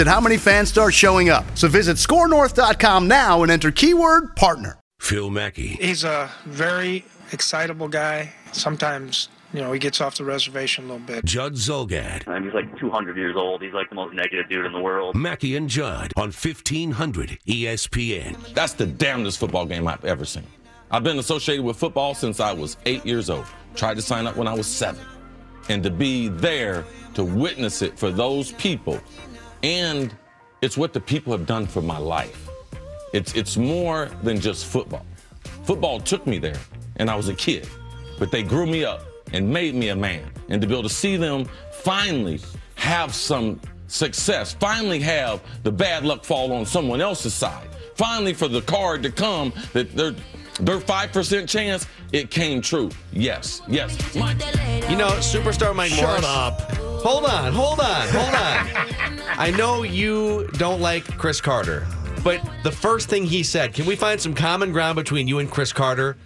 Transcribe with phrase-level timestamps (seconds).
[0.00, 1.44] at how many fans start showing up.
[1.56, 4.78] So visit scorenorth.com now and enter keyword partner.
[5.00, 5.68] Phil Mackey.
[5.68, 8.32] He's a very excitable guy.
[8.52, 11.24] Sometimes, you know, he gets off the reservation a little bit.
[11.24, 12.26] Judd Zulgad.
[12.26, 13.62] And he's like 200 years old.
[13.62, 15.14] He's like the most negative dude in the world.
[15.14, 18.54] Mackey and Judd on 1500 ESPN.
[18.54, 20.46] That's the damnedest football game I've ever seen.
[20.90, 23.46] I've been associated with football since I was eight years old.
[23.74, 25.04] Tried to sign up when I was seven.
[25.68, 29.00] And to be there to witness it for those people,
[29.62, 30.14] and
[30.62, 32.48] it's what the people have done for my life.
[33.12, 35.04] It's, it's more than just football.
[35.64, 36.58] Football took me there,
[36.96, 37.68] and I was a kid,
[38.18, 40.30] but they grew me up and made me a man.
[40.48, 42.40] And to be able to see them finally
[42.76, 48.48] have some success, finally have the bad luck fall on someone else's side, finally for
[48.48, 50.14] the card to come that their
[50.60, 52.90] their five percent chance, it came true.
[53.12, 53.96] Yes, yes.
[54.14, 56.24] You know, superstar Mike Shut Morris.
[56.24, 56.85] up.
[57.06, 59.38] Hold on, hold on, hold on.
[59.38, 61.86] I know you don't like Cris Carter,
[62.24, 65.48] but the first thing he said, can we find some common ground between you and
[65.48, 66.16] Cris Carter?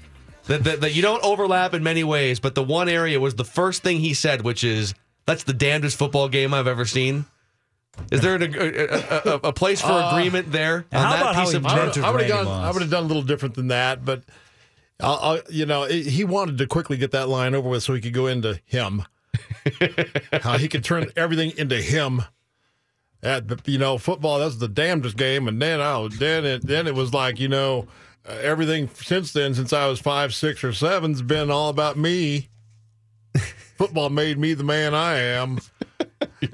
[0.47, 3.45] That, that, that you don't overlap in many ways, but the one area was the
[3.45, 4.95] first thing he said, which is,
[5.27, 7.27] that's the damnedest football game I've ever seen.
[8.11, 11.21] Is there an, a, a, a, a place for Uh, agreement there on how that
[11.21, 12.65] about how piece he of I would, mentored I would have Randy gone.
[12.65, 14.23] I would have done a little different than that, but
[14.99, 17.93] I'll, I'll, you know, it- he wanted to quickly get that line over with so
[17.93, 19.03] he could go into him.
[20.43, 22.23] How he could turn everything into him.
[23.23, 26.87] At the, you know, football that's the damnedest game, and then oh, then it then
[26.87, 27.87] it was like you know,
[28.27, 32.49] uh, everything since then, since I was five, six, or seven's been all about me.
[33.77, 35.59] football made me the man I am,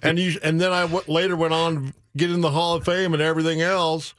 [0.02, 2.84] and you and then I w- later went on to get in the Hall of
[2.84, 4.14] Fame and everything else.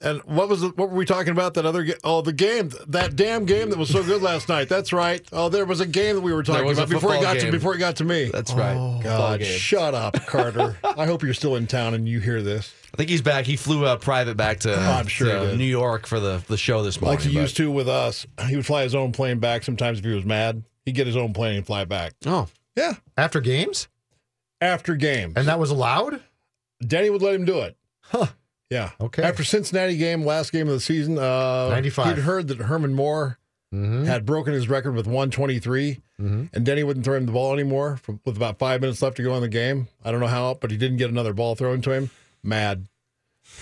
[0.00, 1.54] And what was it, what were we talking about?
[1.54, 4.68] That other ga- oh the game that damn game that was so good last night.
[4.68, 5.26] That's right.
[5.32, 7.34] Oh, there was a game that we were talking was a about before it football
[7.34, 7.50] got to game.
[7.50, 8.30] before it got to me.
[8.32, 8.74] That's right.
[8.74, 9.58] Football God, game.
[9.58, 10.76] shut up, Carter.
[10.84, 12.74] I hope you're still in town and you hear this.
[12.92, 13.46] I think he's back.
[13.46, 15.58] He flew uh, private back to, I'm sure to he did.
[15.58, 17.18] New York for the, the show this morning.
[17.18, 18.26] Like he but- used to with us.
[18.48, 20.62] He would fly his own plane back sometimes if he was mad.
[20.84, 22.12] He'd get his own plane and fly back.
[22.26, 22.94] Oh, Yeah.
[23.16, 23.88] After games?
[24.60, 25.34] After games.
[25.36, 26.22] And that was allowed?
[26.86, 27.76] Denny would let him do it.
[28.02, 28.26] Huh.
[28.70, 28.90] Yeah.
[29.00, 29.22] Okay.
[29.22, 32.16] After Cincinnati game, last game of the season, uh, 95.
[32.16, 33.38] He'd heard that Herman Moore
[33.74, 34.04] Mm-hmm.
[34.04, 38.16] had broken his record with 123, and Denny wouldn't throw him the ball anymore for,
[38.24, 39.88] with about five minutes left to go in the game.
[40.04, 42.10] I don't know how, but he didn't get another ball thrown to him.
[42.44, 42.86] Mad.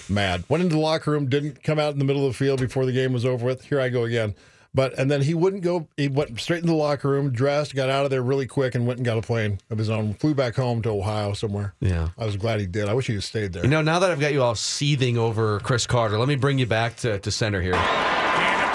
[0.09, 0.45] Mad.
[0.49, 2.85] Went into the locker room, didn't come out in the middle of the field before
[2.85, 3.65] the game was over with.
[3.65, 4.35] Here I go again.
[4.75, 5.87] But and then he wouldn't go.
[5.97, 8.87] He went straight into the locker room, dressed, got out of there really quick, and
[8.89, 10.15] went and got a plane of his own.
[10.15, 11.75] Flew back home to Ohio somewhere.
[11.79, 12.09] Yeah.
[12.19, 12.89] I was glad he did.
[12.89, 13.63] I wish he had stayed there.
[13.63, 16.59] You know, now that I've got you all seething over Cris Carter, let me bring
[16.59, 17.75] you back to, to center here.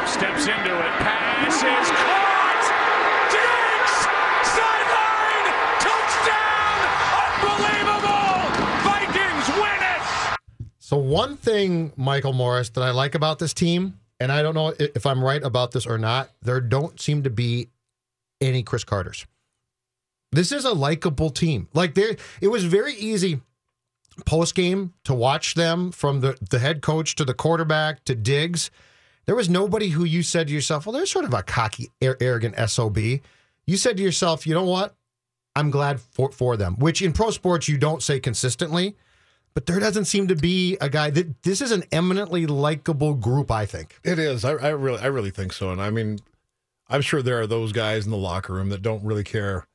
[0.07, 0.91] Steps into it.
[1.03, 2.63] Pass is caught.
[3.29, 3.95] Diggs!
[4.55, 5.47] Sideline!
[5.83, 6.79] Touchdown!
[7.43, 8.39] Unbelievable!
[8.83, 10.01] Vikings win it!
[10.79, 14.73] So one thing, Michael Morris, that I like about this team, and I don't know
[14.77, 17.69] if I'm right about this or not, there don't seem to be
[18.41, 19.25] any Cris Carters.
[20.31, 21.67] This is a likable team.
[21.73, 23.41] Like there, it was very easy
[24.25, 28.69] post game to watch them from the the head coach to the quarterback to Diggs.
[29.25, 32.17] There was nobody who you said to yourself, "Well, there's sort of a cocky, ar-
[32.19, 34.95] arrogant sob." You said to yourself, "You know what?
[35.55, 38.95] I'm glad for for them." Which in pro sports you don't say consistently,
[39.53, 43.51] but there doesn't seem to be a guy that this is an eminently likable group.
[43.51, 43.99] I think.
[44.03, 44.45] It is.
[44.45, 45.71] I, I really, I really think so.
[45.71, 46.19] And I mean,
[46.89, 49.67] I'm sure there are those guys in the locker room that don't really care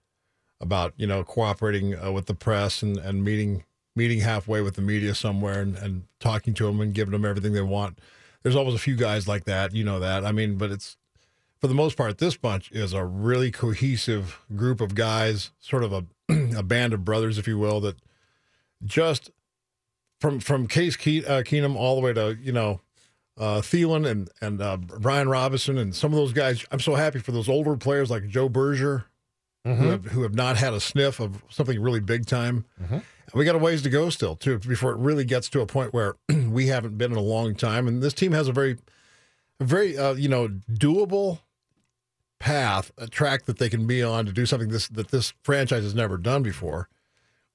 [0.61, 3.65] about you know cooperating uh, with the press and, and meeting
[3.97, 7.53] meeting halfway with the media somewhere and, and talking to them and giving them everything
[7.53, 7.99] they want.
[8.43, 10.25] There's always a few guys like that, you know that.
[10.25, 10.97] I mean, but it's
[11.61, 15.93] for the most part, this bunch is a really cohesive group of guys, sort of
[15.93, 16.05] a
[16.57, 17.97] a band of brothers, if you will, that
[18.85, 19.31] just
[20.25, 22.81] from from Case Ke- uh, Keenum all the way to you know
[23.37, 26.65] uh, Thielen and and uh, Brian Robison and some of those guys.
[26.71, 29.05] I'm so happy for those older players like Joe Berger,
[29.67, 29.83] Mm-hmm.
[29.83, 32.67] who, have, who have not had a sniff of something really big time.
[32.83, 32.99] Mm-hmm.
[33.33, 35.95] We got a ways to go still too before it really gets to a point
[35.95, 37.89] where we haven't been in a long time.
[37.89, 38.77] And this team has a very,
[39.61, 41.41] very uh, you know doable
[42.41, 45.83] path, a track that they can be on to do something this that this franchise
[45.83, 46.89] has never done before,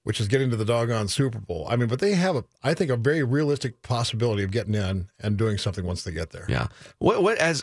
[0.09, 1.67] which is getting to the doggone Super Bowl.
[1.69, 5.07] I mean, but they have a, I think, a very realistic possibility of getting in
[5.19, 6.47] and doing something once they get there.
[6.49, 6.65] Yeah.
[6.97, 7.61] What what as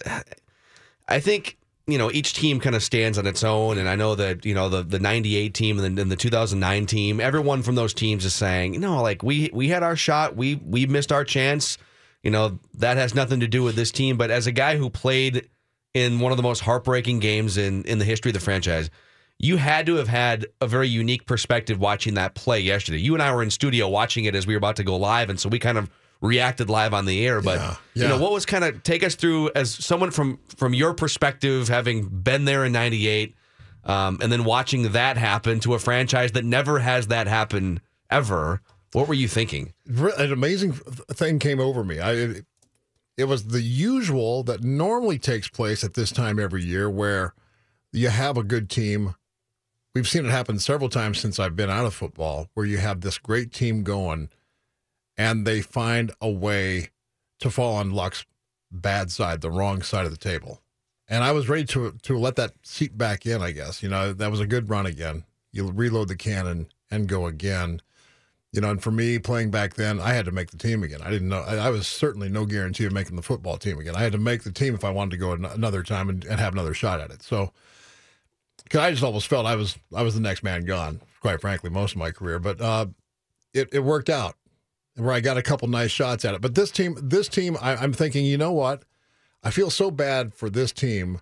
[1.08, 1.58] I think
[1.88, 4.54] you know each team kind of stands on its own, and I know that you
[4.54, 8.32] know the the '98 team and the, the 2009 team, everyone from those teams is
[8.32, 11.78] saying, no, like we we had our shot, we we missed our chance.
[12.22, 14.16] You know that has nothing to do with this team.
[14.16, 15.50] But as a guy who played
[15.94, 18.88] in one of the most heartbreaking games in in the history of the franchise.
[19.38, 22.98] You had to have had a very unique perspective watching that play yesterday.
[22.98, 25.28] You and I were in studio watching it as we were about to go live,
[25.28, 25.90] and so we kind of
[26.20, 27.40] reacted live on the air.
[27.40, 28.08] But you yeah.
[28.08, 32.08] know, what was kind of take us through as someone from from your perspective, having
[32.08, 33.34] been there in '98,
[33.84, 37.80] um, and then watching that happen to a franchise that never has that happen
[38.10, 38.60] ever.
[38.92, 39.74] What were you thinking?
[39.86, 42.00] An amazing thing came over me.
[42.00, 42.46] I it,
[43.16, 47.34] it was the usual that normally takes place at this time every year, where
[47.92, 49.14] you have a good team.
[49.96, 53.00] We've seen it happen several times since I've been out of football, where you have
[53.00, 54.28] this great team going,
[55.16, 56.90] and they find a way
[57.40, 58.26] to fall on luck's
[58.70, 60.60] bad side, the wrong side of the table.
[61.08, 63.40] And I was ready to to let that seat back in.
[63.40, 65.24] I guess you know that was a good run again.
[65.50, 67.80] You reload the cannon and go again.
[68.52, 71.00] You know, and for me playing back then, I had to make the team again.
[71.00, 71.40] I didn't know.
[71.40, 73.96] I, I was certainly no guarantee of making the football team again.
[73.96, 76.22] I had to make the team if I wanted to go an- another time and,
[76.26, 77.22] and have another shot at it.
[77.22, 77.54] So,
[78.70, 81.00] cause I just almost felt I was I was the next man gone.
[81.20, 82.86] Quite frankly, most of my career, but uh,
[83.52, 84.36] it it worked out
[84.96, 86.40] where I got a couple nice shots at it.
[86.40, 88.84] But this team, this team, I, I'm thinking, you know what?
[89.42, 91.20] I feel so bad for this team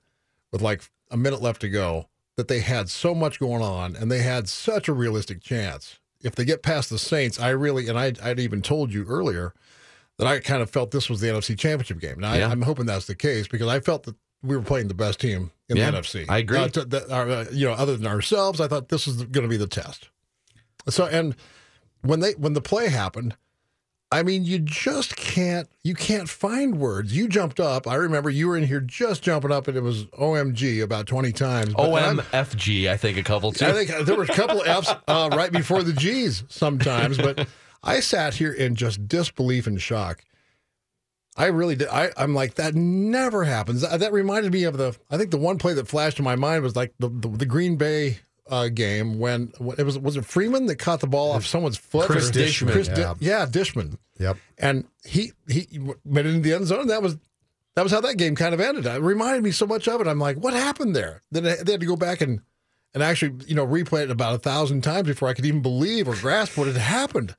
[0.52, 4.10] with like a minute left to go that they had so much going on and
[4.10, 5.98] they had such a realistic chance.
[6.22, 9.52] If they get past the Saints, I really, and I, I'd even told you earlier
[10.18, 12.20] that I kind of felt this was the NFC Championship game.
[12.20, 12.48] Now, Yeah.
[12.48, 15.20] I, I'm hoping that's the case because I felt that we were playing the best
[15.20, 16.26] team in Yeah, the NFC.
[16.28, 16.58] I agree.
[16.58, 19.48] Uh, to- that- uh, you know, other than ourselves, I thought this was going to
[19.48, 20.08] be the test.
[20.88, 21.34] So, and
[22.02, 23.36] when they when the play happened,
[24.12, 27.16] I mean, you just can't you can't find words.
[27.16, 27.88] You jumped up.
[27.88, 31.32] I remember you were in here just jumping up, and it was OMG about twenty
[31.32, 31.72] times.
[31.74, 33.64] OMFG, I think a couple too.
[33.66, 37.48] I think there were a couple F's uh, right before the G's sometimes, but
[37.82, 40.24] I sat here in just disbelief and shock.
[41.36, 41.88] I really did.
[41.88, 43.80] I, I'm like, that never happens.
[43.80, 46.36] That, that reminded me of the, I think the one play that flashed in my
[46.36, 50.16] mind was like the, the, the Green Bay uh, game when, when it was, was
[50.16, 52.06] it Freeman that caught the ball off someone's foot?
[52.06, 53.14] Chris Or- Dishman, Chris Di- yeah.
[53.18, 53.98] yeah, Dishman.
[54.20, 54.36] Yep.
[54.58, 55.66] And he, he
[56.04, 56.86] went into the end zone.
[56.86, 57.16] That was,
[57.74, 58.86] that was how that game kind of ended.
[58.86, 60.06] It reminded me so much of it.
[60.06, 61.22] I'm like, what happened there?
[61.32, 62.42] Then they had to go back and,
[62.94, 66.06] and actually, you know, replay it about a thousand times before I could even believe
[66.06, 67.34] or grasp what had happened.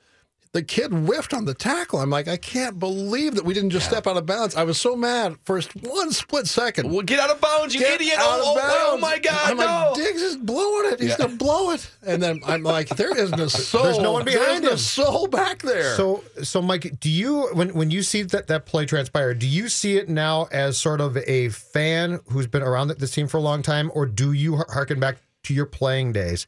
[0.55, 1.99] The kid whiffed on the tackle.
[1.99, 4.55] I'm like, I can't believe that we didn't just step out of bounds.
[4.55, 6.89] I was so mad First one split second.
[6.89, 8.17] well, get out of bounds, you Get idiot!
[8.17, 9.65] out of Oh, oh, oh my God, I'm no!
[9.65, 11.01] like, Diggs is blowing it.
[11.01, 11.17] He's Yeah.
[11.17, 11.91] gonna blow it.
[12.07, 13.83] And then I'm like, there isn't a soul.
[13.83, 15.03] There's no one behind There's him.
[15.03, 15.93] a soul back there.
[15.97, 19.67] So, so Mike, do you when when you see that that play transpire, do you
[19.67, 23.41] see it now as sort of a fan who's been around this team for a
[23.41, 26.47] long time, or do you harken back to your playing days?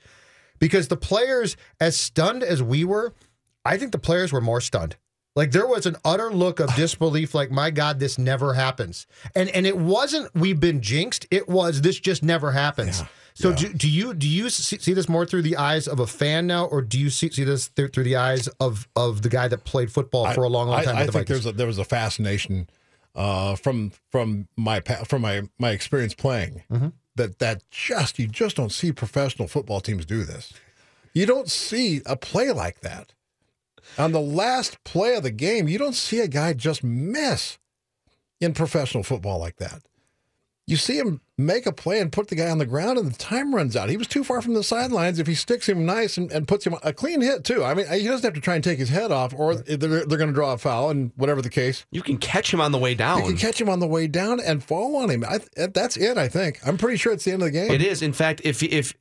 [0.60, 3.14] Because the players, as stunned as we were,
[3.74, 4.96] I think the players were more stunned.
[5.36, 9.06] Like there was an utter look of disbelief, like my God, this never happens.
[9.36, 11.28] And and it wasn't we've been jinxed.
[11.30, 13.04] It was this just never happens.
[13.36, 16.08] So do, do you do you see, see this more through the eyes of a
[16.08, 19.30] fan now, or do you see, see this through, through the eyes of of the
[19.30, 20.96] guy that played football for a long, long time?
[20.96, 21.44] I with the think Vikings?
[21.44, 22.68] there's a, there was a fascination
[23.14, 26.88] uh, from from my from my my experience playing Mm-hmm.
[27.16, 30.52] that that just you just don't see professional football teams do this.
[31.14, 33.14] You don't see a play like that.
[33.98, 37.58] On the last play of the game, you don't see a guy just miss
[38.40, 39.82] in professional football like that.
[40.70, 43.18] You see him make a play and put the guy on the ground, and the
[43.18, 43.90] time runs out.
[43.90, 45.18] He was too far from the sidelines.
[45.18, 47.88] If he sticks him nice and, and puts him a clean hit too, I mean,
[47.90, 50.34] he doesn't have to try and take his head off, or they're, they're going to
[50.34, 53.20] draw a foul, and whatever the case, You can catch him on the way down.
[53.20, 55.24] you can catch him on the way down and fall on him.
[55.24, 56.18] I, that's it.
[56.18, 56.60] I think.
[56.68, 57.72] I'm pretty sure it's the end of the game.
[57.72, 58.02] It is.
[58.02, 58.94] In fact, if if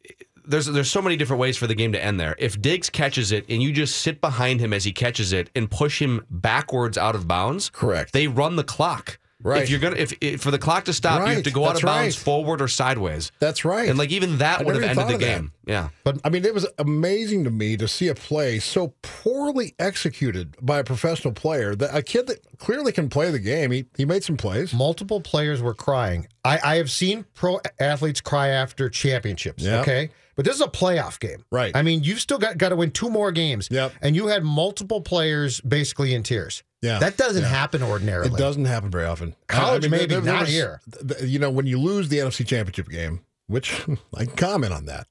[0.46, 2.34] there's there's so many different ways for the game to end there.
[2.38, 5.70] If Diggs catches it and you just sit behind him as he catches it and
[5.70, 8.12] push him backwards out of bounds, Correct.
[8.12, 9.18] They run the clock.
[9.42, 9.62] Right.
[9.62, 11.76] If you're gonna, if, if for the clock to stop, you have to go out
[11.76, 12.24] of bounds right.
[12.24, 13.32] forward or sideways.
[13.38, 13.88] That's right.
[13.88, 15.52] And like even that I would have ended the thought of game.
[15.66, 15.90] Yeah.
[16.04, 20.56] But I mean, it was amazing to me to see a play so poorly executed
[20.62, 23.72] by a professional player that a kid that clearly can play the game.
[23.72, 24.72] He he made some plays.
[24.72, 26.28] Multiple players were crying.
[26.42, 29.62] I, I have seen pro athletes cry after championships.
[29.62, 29.80] Yeah.
[29.82, 30.10] Okay.
[30.36, 31.44] But this is a playoff game.
[31.50, 31.74] Right.
[31.74, 33.68] I mean, you've still got, got to win two more games.
[33.70, 33.92] Yep.
[34.02, 36.62] And you had multiple players basically in tears.
[36.82, 36.98] Yeah.
[36.98, 37.48] That doesn't Yeah.
[37.48, 38.30] happen ordinarily.
[38.30, 39.34] It doesn't happen very often.
[39.48, 40.80] College, maybe, there- there not was- here.
[41.22, 43.82] You know, when you lose the NFC Championship game, which
[44.14, 45.06] I can comment on that,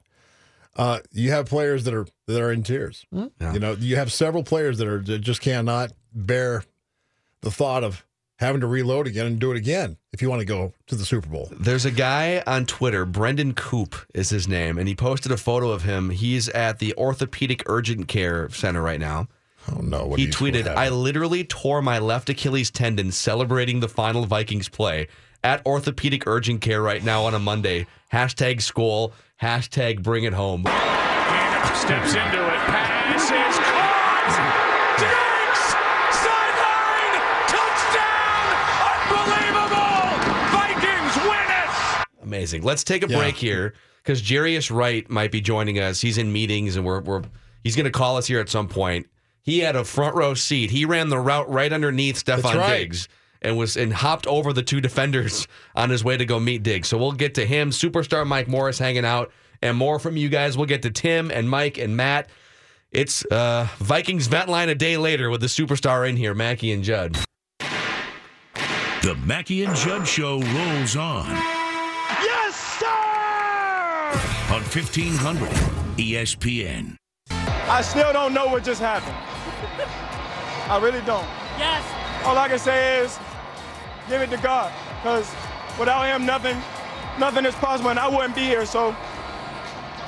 [0.77, 3.05] uh, you have players that are that are in tears.
[3.11, 3.53] Yeah.
[3.53, 6.63] You know, you have several players that are that just cannot bear
[7.41, 8.05] the thought of
[8.39, 11.05] having to reload again and do it again if you want to go to the
[11.05, 11.49] Super Bowl.
[11.51, 15.69] There's a guy on Twitter, Brendan Coop is his name, and he posted a photo
[15.71, 16.09] of him.
[16.09, 19.27] He's at the Orthopedic Urgent Care Center right now.
[19.71, 20.05] Oh no!
[20.05, 24.69] What he you- tweeted, "I literally tore my left Achilles tendon celebrating the final Vikings
[24.69, 25.07] play
[25.43, 27.87] at Orthopedic Urgent Care right now on a Monday.
[28.13, 29.11] Hashtag Skol.
[29.41, 30.61] Hashtag bring it home."
[31.75, 32.59] Steps into it.
[32.67, 34.61] Pass is caught.
[42.25, 42.63] Amazing.
[42.63, 43.17] Let's take a Yeah.
[43.19, 46.01] break here because Jarius Wright might be joining us.
[46.01, 47.21] He's in meetings and we're, we're
[47.63, 49.07] he's going to call us here at some point.
[49.43, 50.71] He had a front row seat.
[50.71, 52.79] He ran the route right underneath Stefon right.
[52.79, 53.07] Diggs
[53.43, 56.87] and was and hopped over the two defenders on his way to go meet Diggs.
[56.87, 60.57] So we'll get to him, superstar Mike Morris hanging out, and more from you guys.
[60.57, 62.27] We'll get to Tim and Mike and Matt.
[62.91, 66.83] It's uh, Vikings vent line a day later with the superstar in here, Mackey and
[66.83, 67.17] Judd.
[67.59, 71.54] The Mackey and Judd Show rolls on
[74.55, 75.49] on 1500
[75.97, 76.95] ESPN.
[77.67, 79.13] I still don't know what just happened.
[80.71, 81.27] I really don't.
[81.59, 81.83] Yes!
[82.23, 83.19] All I can say is
[84.07, 84.71] give it to God.
[85.01, 85.29] Because
[85.77, 86.55] without him, nothing,
[87.19, 88.65] nothing is possible, and I wouldn't be here.
[88.65, 88.95] So,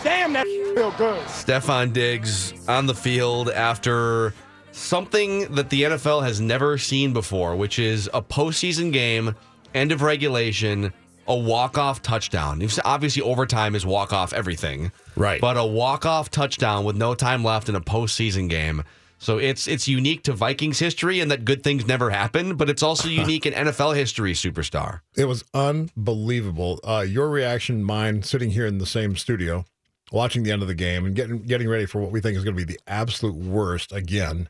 [0.01, 1.21] damn, that feel good.
[1.25, 4.33] Stefon Diggs on the field after
[4.71, 9.35] something that the NFL has never seen before, which is a postseason game,
[9.73, 10.93] end of regulation,
[11.27, 12.65] a walk-off touchdown.
[12.85, 15.41] Obviously, overtime is walk-off everything, Right.
[15.41, 18.83] But a walk-off touchdown with no time left in a postseason game.
[19.19, 22.83] So it's it's unique to Vikings history and that good things never happen, but it's
[22.83, 25.01] also unique in NFL history, superstar.
[25.15, 26.79] It was unbelievable.
[26.83, 29.65] Uh, your reaction, mine, sitting here in the same studio,
[30.11, 32.43] watching the end of the game and getting getting ready for what we think is
[32.43, 34.49] going to be the absolute worst again,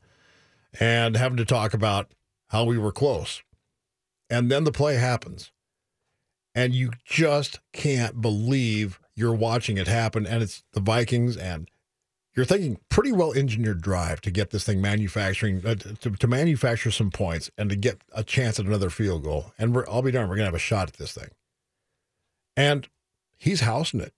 [0.82, 2.12] and having to talk about
[2.50, 3.42] how we were close,
[4.30, 5.52] and then the play happens,
[6.58, 11.70] and you just can't believe you're watching it happen, and it's the Vikings and.
[12.36, 16.92] You're thinking pretty well engineered drive to get this thing manufacturing uh, to, to manufacture
[16.92, 19.54] some points and to get a chance at another field goal.
[19.58, 21.30] And we're, I'll be darned, we're gonna have a shot at this thing.
[22.56, 22.88] And
[23.38, 24.14] he's housing it,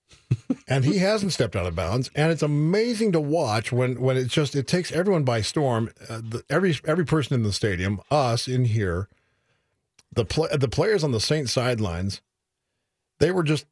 [0.68, 2.10] and he hasn't stepped out of bounds.
[2.14, 5.90] And it's amazing to watch when when it's just it takes everyone by storm.
[6.08, 9.10] Uh, the, every every person in the stadium, us in here,
[10.12, 12.20] the play, the players on the Saints sidelines,
[13.18, 13.66] they were just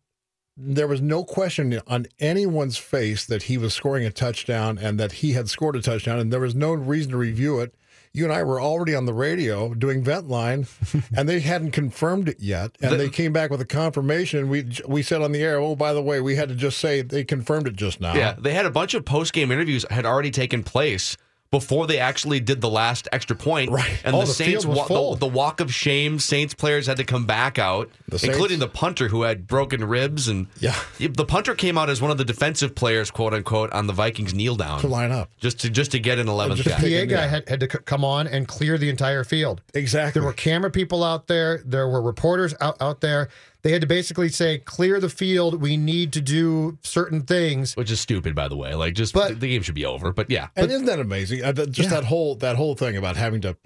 [0.60, 5.12] there was no question on anyone's face that he was scoring a touchdown and that
[5.12, 7.74] he had scored a touchdown, and there was no reason to review it.
[8.12, 10.66] You and I were already on the radio doing vent line,
[11.16, 12.76] and they hadn't confirmed it yet.
[12.80, 14.48] And they came back with a confirmation.
[14.48, 17.02] We we said on the air, "Oh, by the way, we had to just say
[17.02, 20.06] they confirmed it just now." Yeah, they had a bunch of post game interviews had
[20.06, 21.16] already taken place
[21.50, 23.70] before they actually did the last extra point.
[23.70, 24.00] Right.
[24.04, 26.98] And Oh, the, the Saints, field wa- the, the walk of shame, Saints players had
[26.98, 30.28] to come back out, The including the punter who had broken ribs.
[30.28, 30.78] And Yeah.
[30.98, 34.34] the punter came out as one of the defensive players, quote unquote, on the Vikings
[34.34, 35.30] kneel down to line up.
[35.38, 36.76] just to just to get an eleventh The guy.
[36.76, 39.62] PA guy had, had to c- come on and clear the entire field.
[39.72, 40.20] Exactly.
[40.20, 41.62] There were camera people out there.
[41.64, 43.28] There were reporters out, out there.
[43.62, 45.60] They had to basically say, clear the field.
[45.60, 47.74] We need to do certain things.
[47.76, 48.74] Which is stupid, by the way.
[48.74, 50.12] Like, just But- the game should be over.
[50.12, 51.42] But yeah, And isn't that amazing?
[51.42, 51.96] Uh, just Yeah.
[52.00, 53.56] that whole that whole thing about having to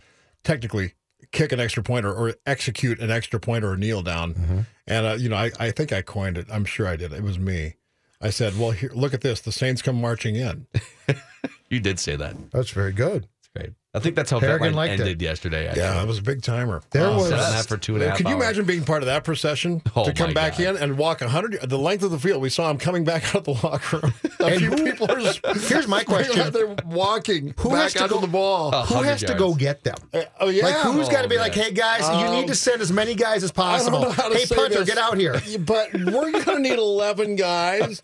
[0.44, 0.94] technically
[1.30, 4.34] kick an extra point or, or execute an extra point or a kneel down.
[4.34, 4.61] Mm-hmm.
[4.87, 6.46] And uh, you know, I, I think I coined it.
[6.50, 7.12] I'm sure I did.
[7.12, 7.75] It was me.
[8.20, 9.40] I said, "Well, here, look at this.
[9.40, 10.66] The Saints come marching in."
[11.70, 12.37] you did say that.
[12.50, 13.28] That's very good.
[13.40, 13.72] It's great.
[13.94, 15.00] I think that's how Harrigan Vetline liked it.
[15.00, 15.66] ended yesterday.
[15.66, 15.82] Actually.
[15.82, 16.80] Yeah, that was a big timer.
[16.92, 17.16] There Wow.
[17.18, 18.42] was- that for two and a half Could you hours.
[18.44, 20.66] imagine being part of that procession Oh, to come back God.
[20.66, 22.40] in and walk 100 the length of the field?
[22.40, 24.14] We saw him coming back out of the locker room.
[24.40, 26.40] A And few who- people are just Here's my question.
[26.40, 28.70] out there walking Who back has to out go- to the ball.
[28.72, 29.96] Oh, Who 100 has to go get them?
[30.14, 31.66] Uh, oh yeah, Like, who's got to be Oh, like, man.
[31.66, 34.00] hey, guys, you need to send as many guys as I don't possible.
[34.00, 35.38] know how to Hey, say punter, this, get out here.
[35.58, 38.00] But we're going to need 11 guys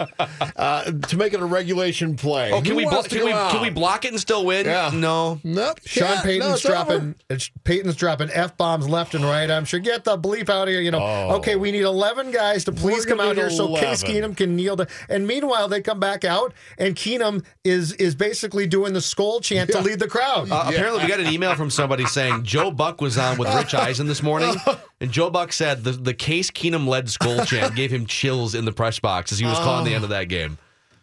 [0.57, 2.53] uh, to make it a regulation play.
[2.53, 4.67] Oh, can we, blo- wants to can we can we block it and still win?
[4.67, 4.91] Yeah.
[4.93, 5.41] No.
[5.43, 5.78] Nope.
[5.85, 9.51] Sean Yeah, Payton's no, dropping it's, Payton's dropping f bombs left and right.
[9.51, 9.81] I'm sure.
[9.81, 10.81] Get the bleep out of here.
[10.81, 11.01] You know.
[11.01, 11.37] Oh.
[11.37, 14.33] Okay, we need 11 guys to please come out need here so Case 11.
[14.33, 14.87] Keenum can kneel to.
[15.09, 19.71] And meanwhile, they come back out, and Keenum is is basically doing the Skol chant
[19.71, 20.51] to lead the crowd.
[20.51, 23.75] Uh, Apparently, we got an email from somebody saying Joe Buck was on with Rich
[23.75, 24.55] Eisen this morning,
[25.01, 28.65] and Joe Buck said the the Case Keenum led Skol chant gave him chills in
[28.65, 30.59] the press box as he was calling the end of that game.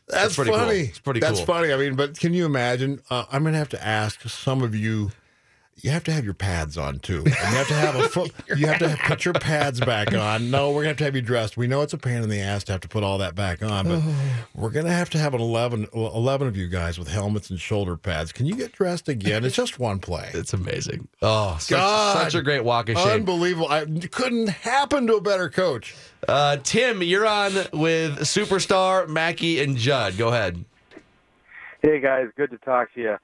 [0.07, 0.59] That's, pretty cool.
[0.59, 0.79] funny.
[0.81, 1.45] It's pretty That's cool.
[1.47, 1.73] funny.
[1.73, 3.01] I mean, but can you imagine?
[3.09, 5.11] Uh, I'm going to have to ask some of you.
[5.81, 8.31] You have to have your pads on too, and you have to have a foot.
[8.55, 10.49] you have to have, put your pads back on.
[10.49, 11.57] No, we're going to have to have you dressed.
[11.57, 13.61] We know it's a pain in the ass to have to put all that back
[13.61, 14.01] on, but
[14.55, 17.59] we're going to have to have an 11, 11 of you guys with helmets and
[17.59, 18.31] shoulder pads.
[18.31, 19.43] Can you get dressed again?
[19.43, 20.31] It's just one play.
[20.45, 21.07] It's amazing.
[21.23, 22.17] Oh, such, God.
[22.17, 23.07] such a great walk of shame.
[23.07, 23.67] Unbelievable!
[23.67, 25.95] I, couldn't happen to a better coach.
[26.27, 30.17] Uh, Tim, you're on with Superstar, Mackey, and Judd.
[30.17, 30.63] Go ahead.
[31.81, 33.17] Hey guys, good to talk to you.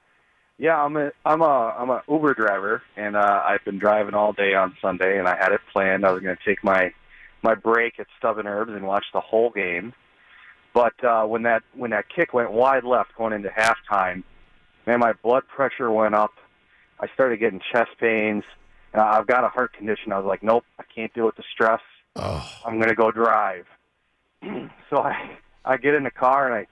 [0.62, 4.32] Yeah, I'm a I'm a I'm a Uber driver, and uh, I've been driving all
[4.32, 6.06] day on Sunday, and I had it planned.
[6.06, 6.94] I was going to take my
[7.42, 9.92] my break at Stub and Herbs and watch the whole game.
[10.72, 14.22] But uh, when that when that kick went wide left going into halftime,
[14.86, 16.34] man, my blood pressure went up.
[17.00, 18.44] I started getting chest pains.
[18.94, 20.12] Uh, I've got a heart condition.
[20.12, 21.82] I was like, nope, I can't deal with the stress.
[22.64, 23.66] I'm going to go drive.
[24.92, 26.68] so I I get in the car and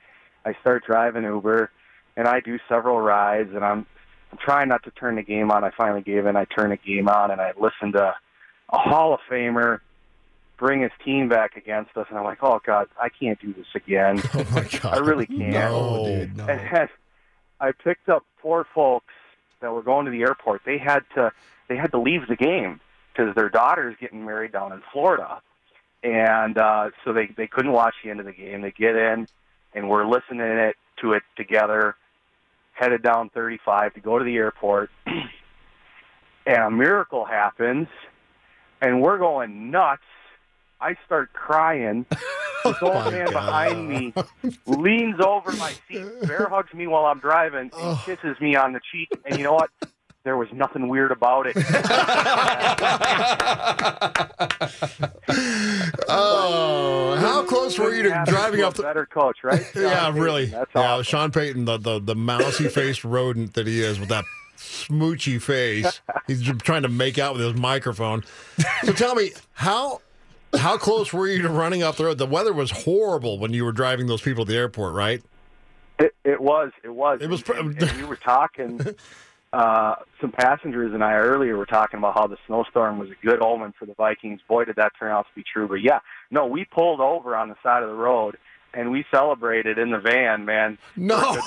[0.45, 1.71] I I start driving Uber
[2.19, 3.85] and I do several rides and I'm
[4.31, 5.63] I'm trying not to turn the game on.
[5.63, 6.35] I finally gave in.
[6.35, 8.13] I turn the game on and I listen to
[8.69, 9.79] a Hall of Famer
[10.57, 13.65] bring his team back against us and I'm like, "Oh god, I can't do this
[13.73, 14.97] again." Oh my god!
[14.97, 15.51] I really can't.
[15.51, 16.45] No, dude, no.
[16.45, 16.89] And
[17.61, 19.13] I picked up four folks
[19.61, 20.61] that were going to the airport.
[20.65, 21.31] They had to
[21.69, 22.81] they had to leave the game
[23.13, 25.41] because their daughter's getting married down in Florida,
[26.03, 28.61] and uh, so they they couldn't watch the end of the game.
[28.61, 29.27] They get in,
[29.73, 31.95] and we're listening it to it together.
[32.79, 37.89] Headed down 35 to go to the airport, and a miracle happens,
[38.81, 40.01] and we're going nuts.
[40.79, 42.05] I start crying.
[42.65, 44.13] This old oh, man behind me
[44.65, 48.03] leans over my seat, bear hugs me while I'm driving, and oh.
[48.05, 49.07] kisses me on the cheek.
[49.23, 49.69] And you know what?
[50.29, 51.55] There was nothing weird about it.
[56.11, 59.63] Oh, how close were you to driving up the better coach, right?
[59.73, 60.21] Sean yeah, Payton.
[60.21, 60.45] really.
[60.45, 61.03] That's yeah, awesome.
[61.03, 64.25] Sean Payton, the the, the mousy faced rodent that he is with that
[64.57, 65.99] smoochy face.
[66.27, 68.23] He's trying to make out with his microphone.
[68.83, 70.01] So tell me, how
[70.55, 72.19] how close were you to running up the road?
[72.19, 75.23] The weather was horrible when you were driving those people to the airport, right?
[75.97, 76.71] It, it was.
[76.83, 77.19] It was.
[77.19, 77.43] It was.
[77.49, 78.79] And, and we were talking.
[79.51, 83.41] Uh, some passengers and I earlier were talking about how the snowstorm was a good
[83.41, 84.41] omen for the Vikings.
[84.47, 85.67] Boy, did that turn out to be true.
[85.67, 88.37] But yeah, no, we pulled over on the side of the road
[88.73, 90.77] and we celebrated in the van, man.
[90.95, 91.37] No.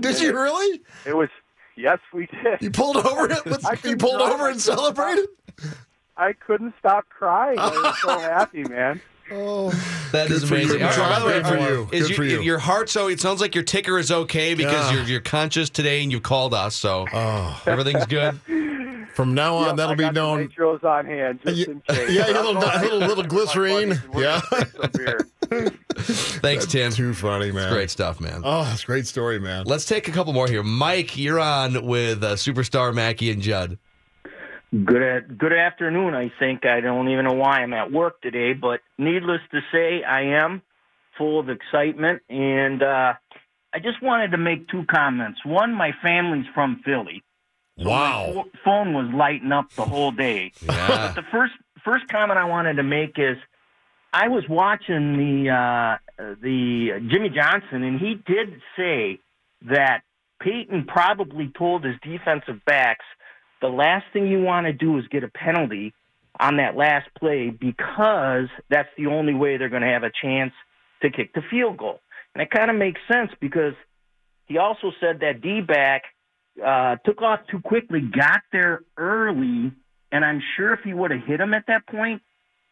[0.00, 0.80] Did you really?
[1.04, 1.28] It was.
[1.76, 2.60] Yes, we did.
[2.60, 5.28] You pulled over it with, you pulled over and celebrated?
[6.16, 7.58] I couldn't stop crying.
[7.58, 9.00] I was so happy, man.
[9.30, 9.70] Oh,
[10.12, 10.62] That is Good for you.
[10.62, 10.82] amazing.
[10.82, 11.88] All right, by the way, Good for you.
[11.92, 12.46] Is Good for your, you.
[12.46, 13.08] your heart so?
[13.08, 14.98] It sounds like your ticker is okay because Yeah.
[14.98, 17.60] you're you're conscious today and you called us, so Oh.
[17.66, 18.40] everything's good.
[19.14, 20.48] From now on, Yep, that'll I be got the known.
[20.48, 22.10] Nitros on hand just in case.
[22.10, 23.88] Yeah, But a I'm little, going a little, to little my glycerine.
[23.88, 25.28] buddies and Yeah, gonna some beer.
[26.40, 26.92] Thanks, Tim.
[26.92, 27.72] too funny, man.
[27.72, 28.42] Great stuff, man.
[28.44, 29.64] Oh, that's a great story, man.
[29.66, 30.62] Let's take a couple more here.
[30.62, 33.78] Mike, you're on with uh, superstar Mackey and Judd.
[34.70, 36.14] Good good afternoon.
[36.14, 40.02] I think I don't even know why I'm at work today, but needless to say,
[40.04, 40.60] I am
[41.16, 43.14] full of excitement, and uh,
[43.72, 45.40] I just wanted to make two comments.
[45.44, 47.22] One, my family's from Philly.
[47.78, 48.32] So Wow.
[48.34, 50.52] My phone was lighting up the whole day.
[50.62, 50.86] Yeah.
[50.88, 53.38] But the first first comment I wanted to make is
[54.12, 59.20] I was watching the uh, the Jimmy Johnson, and he did say
[59.62, 60.02] that
[60.42, 63.04] Payton probably told his defensive backs
[63.60, 65.94] the last thing you want to do is get a penalty
[66.40, 70.52] on that last play because that's the only way they're going to have a chance
[71.02, 72.00] to kick the field goal.
[72.34, 73.74] And it kind of makes sense because
[74.46, 76.02] he also said that D back
[76.64, 79.72] uh, took off too quickly, got there early,
[80.12, 82.22] and I'm sure if he would have hit him at that point,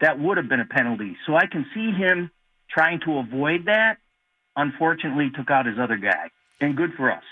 [0.00, 1.16] that would have been a penalty.
[1.26, 2.30] So I can see him
[2.70, 3.98] trying to avoid that.
[4.56, 7.22] Unfortunately, took out his other guy, and good for us.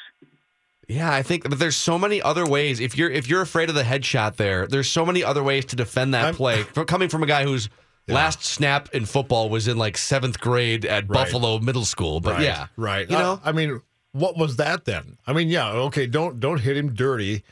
[0.89, 2.81] Yeah, I think but there's so many other ways.
[2.81, 5.77] If you're if you're afraid of the headshot there, there's so many other ways to
[5.77, 6.63] defend that play.
[6.63, 7.69] From, coming from a guy whose
[8.09, 11.25] last snap in football was in like seventh grade at Right.
[11.25, 12.21] Buffalo Middle School.
[12.21, 13.09] But right, yeah, right.
[13.09, 13.81] You uh, know, I, I mean,
[14.13, 15.17] what was that then?
[15.27, 17.43] I mean, yeah, okay, don't don't hit him dirty,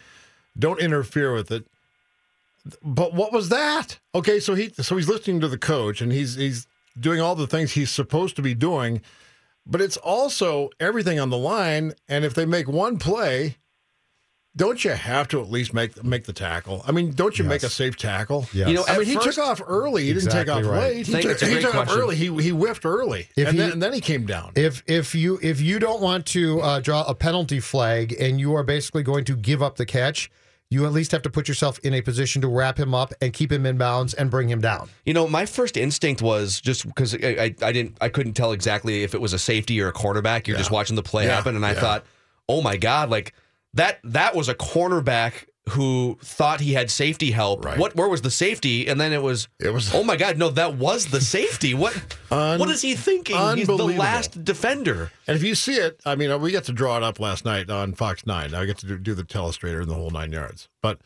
[0.58, 1.66] don't interfere with it.
[2.82, 3.98] But what was that?
[4.14, 6.66] Okay, so he so he's listening to the coach and he's he's
[6.98, 9.00] doing all the things he's supposed to be doing,
[9.66, 11.94] but it's also everything on the line.
[12.08, 13.56] And if they make one play,
[14.54, 16.84] don't you have to at least make make the tackle?
[16.86, 18.46] I mean, don't you make a safe tackle?
[18.52, 18.68] Yes.
[18.68, 20.04] You know, I mean, he first- took off early.
[20.04, 20.94] He Exactly didn't take off right.
[20.96, 21.06] late.
[21.06, 22.16] He took, he took off early.
[22.16, 24.52] He he whiffed early, If and, he- then, and then he came down.
[24.54, 28.54] If if you if you don't want to uh, draw a penalty flag and you
[28.54, 30.30] are basically going to give up the catch,
[30.72, 33.32] you at least have to put yourself in a position to wrap him up and
[33.32, 34.88] keep him in bounds and bring him down.
[35.04, 38.52] You know, my first instinct was just because I, I, I didn't, I couldn't tell
[38.52, 40.48] exactly if it was a safety or a quarterback.
[40.48, 41.80] You're just watching the play Yeah, happen, and I yeah.
[41.80, 42.06] thought,
[42.48, 43.34] oh my god, like
[43.74, 47.64] that, that was a cornerback who thought he had safety help.
[47.64, 47.78] Right.
[47.78, 48.88] What, where was the safety?
[48.88, 51.72] And then it was, It was- oh my god, no, that was the safety.
[51.72, 51.94] What,
[52.32, 53.36] Un- what is he thinking?
[53.56, 55.12] He's the last defender.
[55.28, 57.70] And if you see it, I mean, we got to draw it up last night
[57.70, 58.54] on Fox Nine.
[58.54, 60.68] I get to do, do the telestrator in the whole nine yards.
[60.82, 60.98] But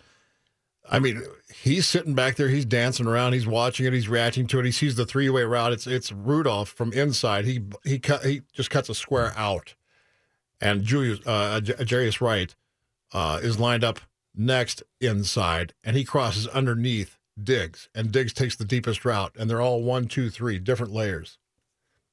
[0.89, 4.61] I mean, he's sitting back there, he's dancing around, he's watching it, he's reacting to
[4.61, 4.65] it.
[4.65, 5.73] He sees the three way route.
[5.73, 7.45] It's it's Rudolph from inside.
[7.45, 9.75] He he cut he just cuts a square out,
[10.61, 12.55] and Julius uh, Jarius Wright
[13.13, 13.99] uh, is lined up
[14.37, 19.61] next inside, and he crosses underneath Diggs, and Diggs takes the deepest route, and they're
[19.61, 21.39] all one, two, three different layers.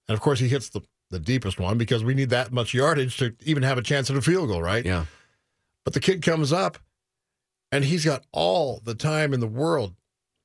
[0.08, 3.18] And of course, he hits the, the deepest one because we need that much yardage
[3.18, 4.86] to even have a chance at a field goal, right?
[4.86, 5.06] Yeah.
[5.84, 6.78] But the kid comes up
[7.72, 9.96] and he's got all the time in the world.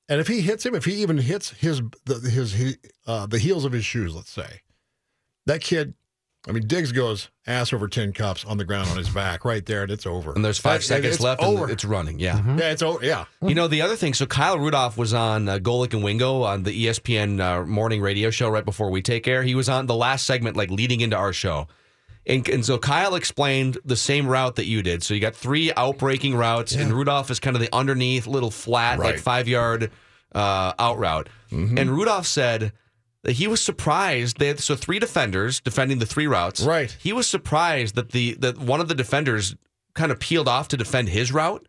[0.09, 3.39] And if he hits him, if he even hits his the, his he, uh, the
[3.39, 4.63] heels of his shoes, let's say,
[5.47, 5.95] that kid,
[6.49, 9.65] I mean, Diggs goes ass over tin cups on the ground on his back right
[9.67, 10.33] there, and it's over.
[10.33, 11.65] And there's five That- seconds it's left, Over.
[11.65, 12.19] and it's running.
[12.19, 12.43] Yeah.
[12.57, 13.05] Yeah, it's over.
[13.05, 13.27] Yeah.
[13.43, 16.63] You know, the other thing, so Kyle Rudolph was on uh, Golic and Wingo on
[16.63, 19.43] the ESPN uh, morning radio show right before we take air.
[19.43, 21.69] He was on the last segment, like leading into our show.
[22.27, 25.03] And, and so Kyle explained the same route that you did.
[25.03, 28.99] So you got three outbreaking routes, and Rudolph is kind of the underneath, little flat,
[28.99, 29.91] like five yard
[30.35, 31.29] uh, out route.
[31.51, 32.73] And Rudolph said that
[33.33, 34.39] he was surprised.
[34.39, 36.61] They had, so three defenders defending the three routes.
[36.63, 36.97] Right.
[37.01, 39.55] He was surprised that the that one of the defenders
[39.95, 41.67] kind of peeled off to defend his route.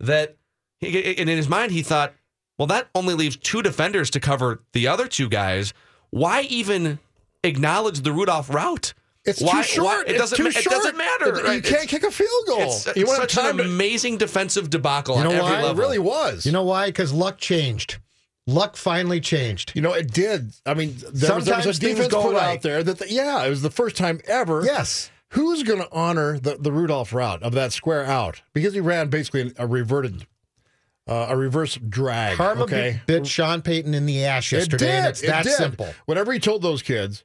[0.00, 0.36] That
[0.78, 2.12] he, and in his mind he thought,
[2.58, 5.72] well, that only leaves two defenders to cover the other two guys.
[6.10, 6.98] Why even
[7.44, 8.94] acknowledge the Rudolph route?
[9.24, 9.84] It's why, too short.
[9.86, 10.36] why- it It's doesn't.
[10.36, 10.74] too ma- It short.
[10.76, 11.26] doesn't matter.
[11.36, 11.62] You right?
[11.64, 12.62] can't kick a field goal.
[12.62, 15.44] It's, you it's want such time an to- amazing defensive debacle You know on every
[15.52, 15.58] why?
[15.60, 15.80] It level.
[15.80, 16.44] It really was.
[16.44, 16.86] You know why?
[16.86, 17.98] Because luck changed.
[18.46, 19.72] Luck finally changed.
[19.74, 20.52] You know, it did.
[20.66, 22.56] I mean, there, was, there was Sometimes defense go put right.
[22.56, 24.64] out there that, the, yeah, it was the first time ever.
[24.64, 25.10] Yes.
[25.30, 28.42] Who's going to honor the, the Rudolph route of that square out?
[28.52, 30.26] Because he ran basically a reverted,
[31.06, 32.36] uh, a reverse drag.
[32.36, 33.00] Karma okay.
[33.06, 35.08] bit Sean Payton in the ass yesterday, it did.
[35.08, 35.54] it's it that did.
[35.54, 35.88] simple.
[36.06, 37.24] Whatever he told those kids,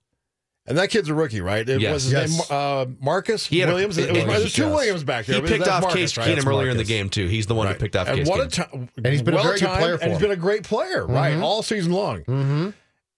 [0.67, 1.67] and that kid's a rookie, right?
[1.67, 1.93] It Yes.
[1.93, 2.49] was his Yes.
[2.49, 3.97] name uh, Marcus He had a- Williams.
[3.97, 4.75] it was, and there's two does.
[4.75, 5.41] Williams back there.
[5.41, 6.27] He picked off Marcus, Case right?
[6.27, 7.27] Keenum That's earlier in the game too.
[7.27, 7.73] He's the one Right.
[7.75, 8.45] who picked off and Case what Keenum.
[8.45, 10.21] a time, And he's been a very good well-timed, player and for he's him.
[10.21, 11.41] been a great player, right, Mhm.
[11.43, 12.19] all season long.
[12.23, 12.69] Mm-hmm.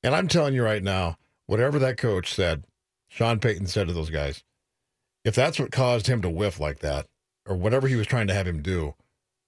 [0.04, 2.64] And I'm telling you right now, whatever that coach said,
[3.10, 4.44] Sean Payton said to those guys,
[5.26, 7.08] if that's what caused him to whiff like that,
[7.48, 8.94] or whatever he was trying to have him do,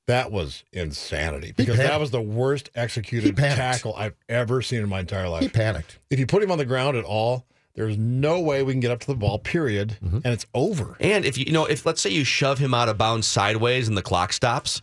[0.08, 1.54] that was insanity.
[1.56, 5.44] Because that was the worst executed tackle I've ever seen in my entire life.
[5.44, 6.00] He panicked.
[6.10, 8.92] if you put him on the ground at all, there's no way we can get
[8.92, 9.98] up to the ball, period.
[10.04, 10.18] Mm-hmm.
[10.18, 10.98] And it's over.
[11.00, 13.88] And if you you know, if let's say you shove him out of bounds sideways
[13.88, 14.82] and the clock stops,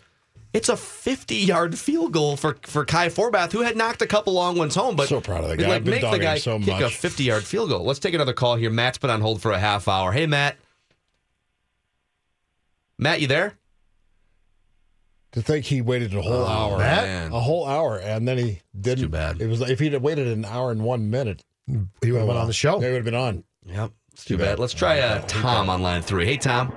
[0.54, 4.32] it's a 50 yard field goal for for Kai Forbath, who had knocked a couple
[4.32, 4.96] long ones home.
[4.96, 5.64] But So proud of the guy.
[5.68, 7.84] Like I've been make the guy so kick a 50 yard field goal.
[7.84, 8.70] Let's take another call here.
[8.70, 10.12] Matt's been on hold for a half hour.
[10.12, 10.56] Hey Matt,
[12.98, 13.54] Matt, you there?
[15.32, 17.32] To think he waited a whole hour, Oh, man.
[17.32, 19.04] a whole hour, and then he didn't.
[19.04, 19.40] too bad.
[19.42, 21.44] It was like if he'd have waited an hour and one minute,
[22.02, 22.78] He would have been on the show.
[22.80, 23.44] They would have been on.
[23.66, 24.58] Yep, it's too bad.
[24.58, 26.24] Let's try uh, Tom on line three.
[26.26, 26.68] Hey Tom,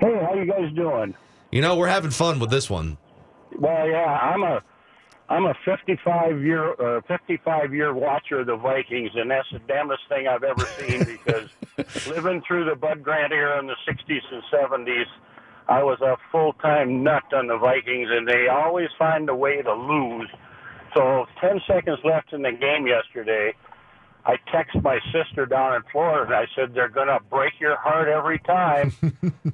[0.00, 1.14] Hey, how you guys doing?
[1.52, 2.96] you know we're having fun with this one.
[3.58, 4.62] Well, yeah, I'm a
[5.28, 10.02] I'm a 55 year uh, 55 year watcher of the Vikings, and that's the damnedest
[10.08, 11.48] thing I've ever seen because
[12.08, 15.04] living through the Bud Grant era in the 60s and 70s,
[15.68, 19.60] I was a full time nut on the Vikings, and they always find a way
[19.62, 20.30] to lose.
[20.94, 23.52] So 10 seconds left in the game yesterday.
[24.26, 27.76] I text my sister down in Florida and I said, they're going to break your
[27.76, 28.92] heart every time.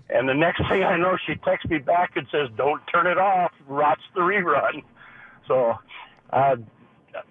[0.08, 3.18] and the next thing I know, she texts me back and says, don't turn it
[3.18, 3.50] off.
[3.68, 4.84] Watch the rerun.
[5.48, 5.74] So,
[6.32, 6.56] uh,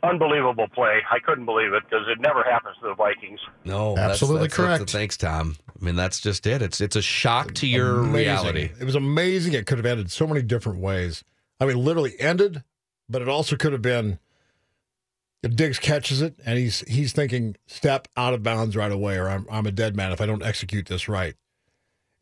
[0.04, 1.00] unbelievable play.
[1.10, 3.40] I couldn't believe it because it never happens to the Vikings.
[3.64, 4.92] No, that's- Absolutely that's- that's- correct.
[4.92, 5.56] thanks, Tom.
[5.82, 6.62] I mean, that's just it.
[6.62, 8.14] It's it's a shock to your Amazing.
[8.14, 8.70] reality.
[8.80, 9.54] It was amazing.
[9.54, 11.24] It could have ended so many different ways.
[11.62, 12.64] I mean, literally ended,
[13.08, 14.20] but it also could have been.
[15.42, 19.30] If Diggs catches it and he's he's thinking step out of bounds right away, or
[19.30, 21.36] I'm I'm a dead man if I don't execute this right.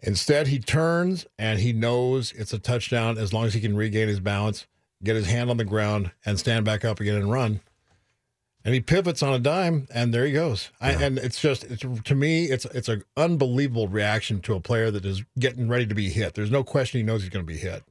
[0.02, 4.08] Instead, he turns and he knows it's a touchdown as long as he can regain
[4.08, 4.68] his balance,
[5.04, 7.62] get his hand on the ground, and stand back up again and run.
[8.64, 10.72] and he pivots on a dime, and there he goes.
[10.82, 14.92] I, and it's just it's, to me, it's it's an unbelievable reaction to a player
[14.92, 16.34] that is getting ready to be hit.
[16.34, 17.84] There's no question he knows he's going to be hit.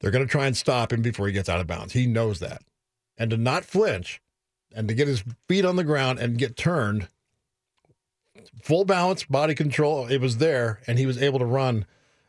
[0.00, 1.94] They're going to try and stop him before he gets out of bounds.
[1.94, 2.62] He knows that,
[3.16, 4.20] and to not flinch,
[4.74, 7.08] and to get his feet on the ground and get turned,
[8.62, 11.86] full balance, body control, it was there, and he was able to run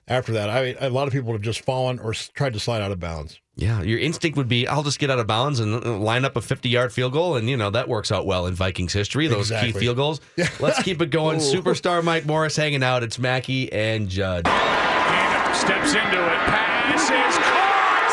[0.08, 0.50] after that.
[0.50, 2.92] I mean, a lot of people would have just fallen or tried to slide out
[2.92, 3.40] of bounds.
[3.56, 6.36] Yeah, your instinct would be, I'll just get out of bounds and uh, line up
[6.38, 7.36] a 50 yard field goal.
[7.36, 10.22] And, you know, that works out well in Vikings history, those key field goals.
[10.60, 11.40] Let's keep it going.
[11.40, 13.04] Superstar Mike Morris hanging out.
[13.04, 14.48] It's Mackey and Judd.
[14.48, 16.40] Steps into it.
[16.48, 18.12] Pass is caught.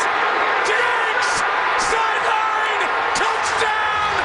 [0.67, 1.31] Diggs!
[1.87, 2.83] Sideline!
[3.15, 4.19] Touchdown!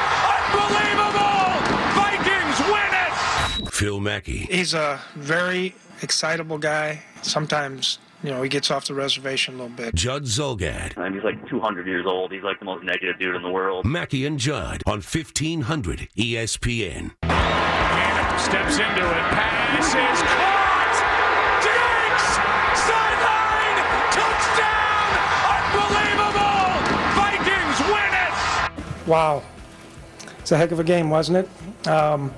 [0.59, 1.47] Unbelievable!
[1.95, 3.72] Vikings win it!
[3.83, 4.47] Phil Mackey.
[4.49, 7.03] He's a very excitable guy.
[7.21, 9.93] Sometimes, you know, he gets off the reservation a little bit.
[9.93, 10.95] Judd Zulgad.
[10.95, 12.31] And he's like 200 years old.
[12.31, 13.83] He's like the most negative dude in the world.
[13.83, 17.11] Mackey and Judd on E 1500 ESPN.
[18.39, 19.23] Steps into it.
[19.35, 20.95] Pass is caught.
[21.67, 22.27] Diggs!
[22.87, 23.79] Sideline!
[24.15, 25.11] Touchdown!
[25.75, 26.71] Unbelievable!
[27.19, 29.09] Vikings win it!
[29.09, 29.43] Wow.
[30.39, 31.87] It's a heck of a game, wasn't it?
[31.89, 32.33] Um,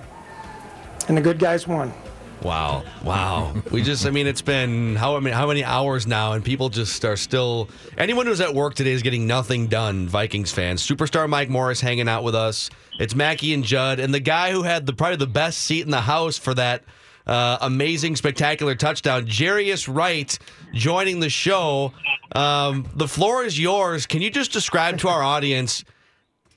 [1.08, 1.94] and the good guys won.
[2.42, 2.84] Wow.
[3.04, 3.54] Wow.
[3.72, 7.04] we just, I mean, it's been how many, how many hours now, and people just
[7.04, 7.70] are still.
[7.98, 10.86] Anyone who's at work today is getting nothing done, Vikings fans.
[10.86, 12.70] Superstar Mike Morris hanging out with us.
[13.00, 15.92] It's Mackey and Judd, and the guy who had the probably the best seat in
[15.92, 16.84] the house for that
[17.26, 20.38] uh, amazing, spectacular touchdown, Jarius Wright,
[20.74, 21.94] joining the show.
[22.34, 24.06] Um, the floor is yours.
[24.06, 25.84] Can you just describe to our audience?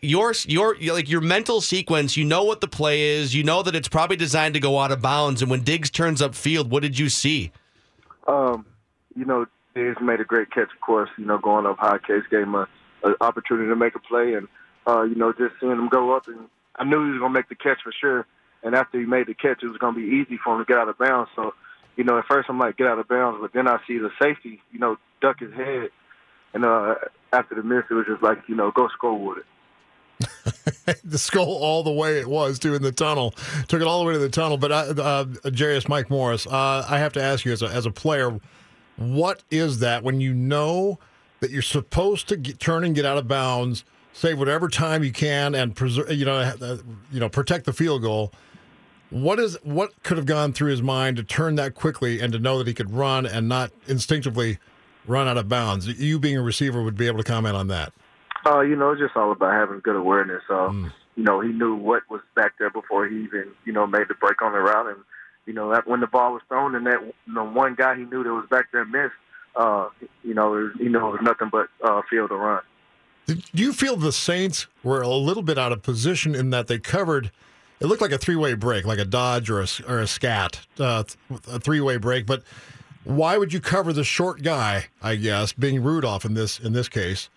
[0.00, 2.16] Your your like your mental sequence.
[2.16, 3.34] You know what the play is.
[3.34, 5.42] You know that it's probably designed to go out of bounds.
[5.42, 7.52] And when Diggs turns up field, what did you see?
[8.26, 8.66] Um,
[9.16, 11.98] you know, Diggs made a great catch, of course, you know, going up high.
[11.98, 12.68] Case gave him a,
[13.04, 14.34] a opportunity to make a play.
[14.34, 14.48] And,
[14.86, 17.38] uh, you know, just seeing him go up, and I knew he was going to
[17.38, 18.26] make the catch for sure.
[18.62, 20.68] And after he made the catch, it was going to be easy for him to
[20.68, 21.30] get out of bounds.
[21.36, 21.54] So,
[21.96, 23.38] you know, at first I'm like, get out of bounds.
[23.40, 25.90] But then I see the safety, you know, duck his head.
[26.54, 26.96] And uh,
[27.32, 29.44] after the miss, it was just like, you know, go score with it.
[31.04, 33.34] the skull all the way it was too in the tunnel.
[33.68, 34.56] Took it all the way to the tunnel.
[34.56, 37.86] But uh, uh, Jarius Mike Morris, uh, I have to ask you as a, as
[37.86, 38.38] a player,
[38.96, 40.98] what is that when you know
[41.40, 45.12] that you're supposed to get, turn and get out of bounds, save whatever time you
[45.12, 46.78] can, and preserve, you know, uh,
[47.12, 48.32] you know, protect the field goal.
[49.10, 52.38] What is what could have gone through his mind to turn that quickly and to
[52.38, 54.58] know that he could run and not instinctively
[55.06, 55.86] run out of bounds?
[55.86, 57.92] You being a receiver would be able to comment on that.
[58.48, 60.42] Uh, you know, it's just all about having good awareness.
[60.48, 60.72] Uh,
[61.18, 64.14] You know, he knew what was back there before he even, you know, made the
[64.14, 64.86] break on the route.
[64.86, 64.98] And,
[65.46, 68.04] you know, that when the ball was thrown and that, you know, one guy he
[68.04, 69.14] knew that was back there missed,
[69.56, 69.88] uh,
[70.22, 72.62] you know, was, you know, it was nothing but uh, field to run.
[73.26, 76.78] Do you feel the Saints were a little bit out of position in that they
[76.78, 77.32] covered?
[77.80, 81.02] It looked like a three-way break, like a dodge or a or a scat, uh,
[81.48, 82.26] a three-way break.
[82.26, 82.44] But
[83.02, 84.86] why would you cover the short guy?
[85.02, 87.28] I guess being Rudolph in this in this case,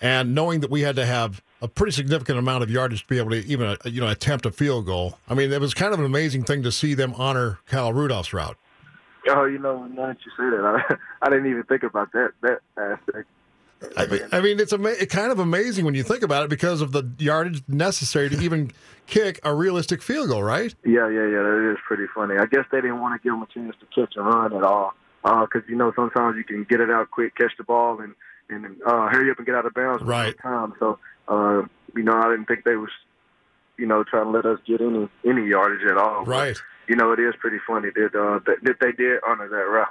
[0.00, 3.18] and knowing that we had to have a pretty significant amount of yardage to be
[3.18, 5.18] able to even uh, you know attempt a field goal.
[5.28, 8.32] I mean, it was kind of an amazing thing to see them honor Kyle Rudolph's
[8.32, 8.56] route.
[9.28, 10.94] Oh, you know, now that you say that, I,
[11.26, 13.28] I didn't even think about that that aspect.
[13.96, 16.80] I mean, I mean, it's ama- kind of amazing when you think about it because
[16.80, 18.72] of the yardage necessary to even
[19.06, 20.74] kick a realistic field goal, right?
[20.84, 21.42] Yeah, yeah, yeah.
[21.42, 22.36] That is pretty funny.
[22.38, 24.62] I guess they didn't want to give him a chance to catch and run at
[24.62, 28.14] all, because you know sometimes you can get it out quick, catch the ball, and
[28.50, 30.02] and uh, hurry up and get out of bounds.
[30.02, 30.36] Right.
[30.38, 30.74] Time.
[30.78, 31.62] So, uh,
[31.94, 32.90] you know, I didn't think they was,
[33.76, 36.24] you know, trying to let us get any any yardage at all.
[36.24, 36.54] Right.
[36.54, 39.56] But, you know, it is pretty funny that uh, that, that they did honor that
[39.56, 39.88] route,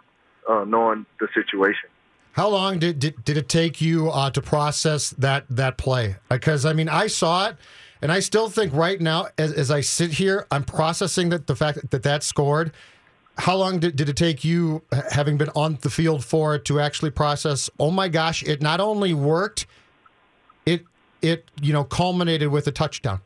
[0.49, 1.89] uh, knowing the situation.
[2.31, 6.17] How long did, did did it take you uh, to process that that play?
[6.29, 7.57] Because I mean, I saw it,
[8.01, 11.55] and I still think right now, as, as I sit here, I'm processing that the
[11.55, 12.73] fact that that scored.
[13.37, 16.79] How long did, did it take you, having been on the field for it, to
[16.79, 17.69] actually process?
[17.79, 18.43] Oh my gosh!
[18.43, 19.67] It not only worked,
[20.65, 20.85] it
[21.21, 23.21] it you know culminated with a touchdown.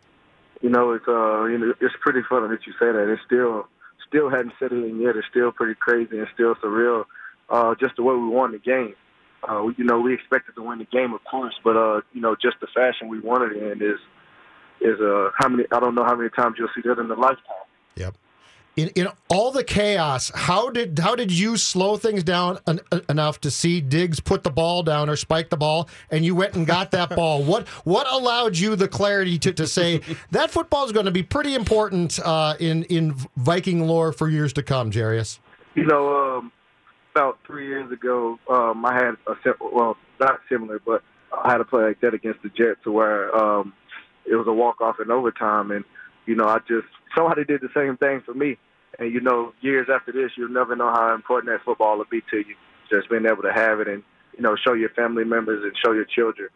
[0.61, 3.11] You know, it's uh, you know, it's pretty funny that you say that.
[3.11, 3.67] It's still,
[4.07, 5.15] still hadn't set it in yet.
[5.15, 7.05] It's still pretty crazy and still surreal.
[7.49, 8.95] Uh, just the way we won the game.
[9.47, 12.35] Uh, you know, we expected to win the game, of course, but uh, you know,
[12.35, 13.99] just the fashion we won it in is,
[14.81, 15.63] is uh, how many?
[15.71, 17.65] I don't know how many times you'll see that in a lifetime.
[17.95, 18.15] Yep.
[18.77, 22.79] In in all the chaos, how did how did you slow things down en-
[23.09, 26.53] enough to see Diggs put the ball down or spike the ball, and you went
[26.55, 27.43] and got that ball?
[27.43, 31.21] What what allowed you the clarity to, to say that football is going to be
[31.21, 35.39] pretty important uh, in in Viking lore for years to come, Jarius?
[35.75, 36.51] You know, um,
[37.13, 41.03] about three years ago, um, I had a sim- well, not similar, but
[41.33, 43.73] I had a play like that against the Jets, where um,
[44.25, 45.83] it was a walk off in overtime, and
[46.25, 48.57] you know I just somebody did the same thing for me,
[48.99, 52.21] and you know years after this, you'll never know how important that football will be
[52.31, 52.55] to you.
[52.89, 54.03] Just being able to have it and
[54.35, 56.49] you know show your family members and show your children.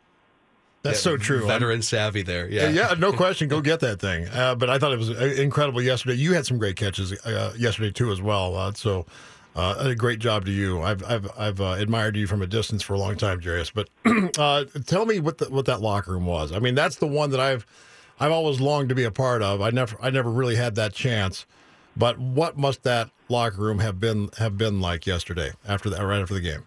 [0.86, 1.48] That's so true.
[1.48, 2.48] Veteran savvy there.
[2.48, 2.70] Yeah.
[2.70, 3.48] Yeah, no question.
[3.48, 4.28] Go get that thing.
[4.28, 6.16] Uh, but I thought it was uh, incredible yesterday.
[6.16, 8.56] You had some great catches uh, yesterday too, as well.
[8.56, 9.06] Uh, so,
[9.56, 10.82] uh, a great job to you.
[10.82, 13.72] I've I've I've uh, admired you from a distance for a long time, Jarius.
[13.74, 13.90] But
[14.40, 16.52] uh, tell me what the, what that locker room was.
[16.52, 17.66] I mean, that's the one that I've
[18.20, 19.62] I've always longed to be a part of.
[19.62, 21.46] I never I never really had that chance.
[21.98, 26.22] But what must that locker room have been have been like yesterday after that right
[26.22, 26.66] after the game?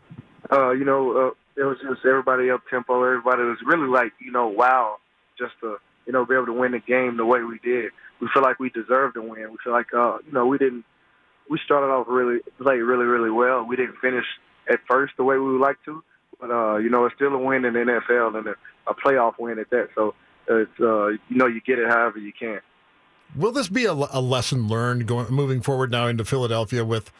[0.50, 1.30] uh, you know, uh,
[1.60, 3.02] it was just everybody up tempo.
[3.02, 4.96] Everybody was really like, you know, wow,
[5.38, 7.92] just to, you know, be able to win the game the way we did.
[8.20, 9.50] We feel like we deserved to win.
[9.50, 10.84] We feel like, uh, you know, we didn't.
[11.50, 13.64] We started off really, played really, really well.
[13.64, 14.24] We didn't finish
[14.70, 16.04] at first the way we would like to,
[16.38, 18.54] but uh, you know, it's still a win in the NFL and a,
[18.86, 19.88] a playoff win at that.
[19.94, 20.14] So
[20.48, 22.60] it's, uh, you know, you get it however you can.
[23.36, 27.12] Will this be a, a lesson learned going moving forward now into Philadelphia with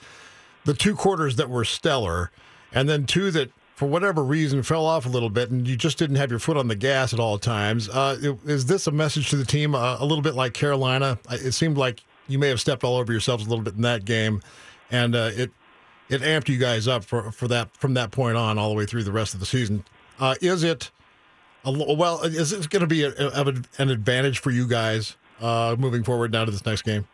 [0.64, 2.30] the two quarters that were stellar,
[2.72, 5.98] and then two that for whatever reason fell off a little bit, and you just
[5.98, 7.88] didn't have your foot on the gas at all times?
[7.88, 11.18] Uh, is this a message to the team uh, a little bit like Carolina?
[11.30, 14.04] It seemed like you may have stepped all over yourselves a little bit in that
[14.04, 14.42] game,
[14.90, 15.52] and uh, it
[16.08, 18.86] it amped you guys up for for that from that point on all the way
[18.86, 19.84] through the rest of the season.
[20.18, 20.90] Uh, is it?
[21.64, 25.76] A, well, is it going to be a, a, an advantage for you guys uh,
[25.78, 27.06] moving forward now to this next game?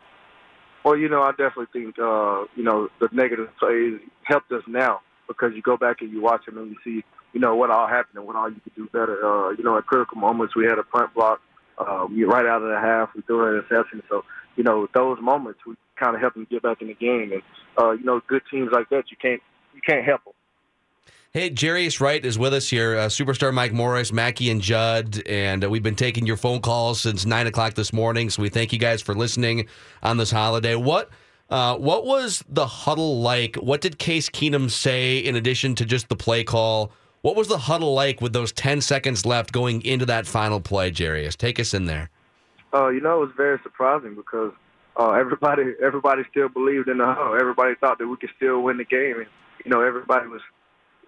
[0.83, 5.01] Well, you know, I definitely think uh, you know the negative plays helped us now
[5.27, 7.03] because you go back and you watch them and you see
[7.33, 9.25] you know what all happened and what all you could do better.
[9.25, 11.41] Uh, you know, at critical moments, we had a punt block
[11.79, 13.09] uh, right out of the half.
[13.15, 14.23] We threw an interception, so
[14.55, 17.31] you know those moments we kind of help them get back in the game.
[17.33, 17.41] And
[17.77, 19.41] uh, you know, good teams like that, you can't
[19.73, 20.33] you can't help them.
[21.35, 22.97] Hey, Jarius Wright is with us here.
[22.97, 25.21] Uh, superstar Mike Morris, Mackey, and Judd.
[25.27, 28.29] And uh, we've been taking your phone calls since 9 o'clock this morning.
[28.29, 29.67] So we thank you guys for listening
[30.01, 30.75] on this holiday.
[30.75, 31.09] What
[31.49, 33.57] uh, what was the huddle like?
[33.57, 36.93] What did Case Keenum say in addition to just the play call?
[37.21, 40.89] What was the huddle like with those 10 seconds left going into that final play,
[40.89, 41.35] Jarius?
[41.35, 42.11] Take us in there.
[42.73, 44.53] Uh, you know, it was very surprising because
[44.95, 47.35] uh, everybody everybody still believed in the huddle.
[47.37, 49.27] Everybody thought that we could still win the game, and
[49.65, 50.39] you know, everybody was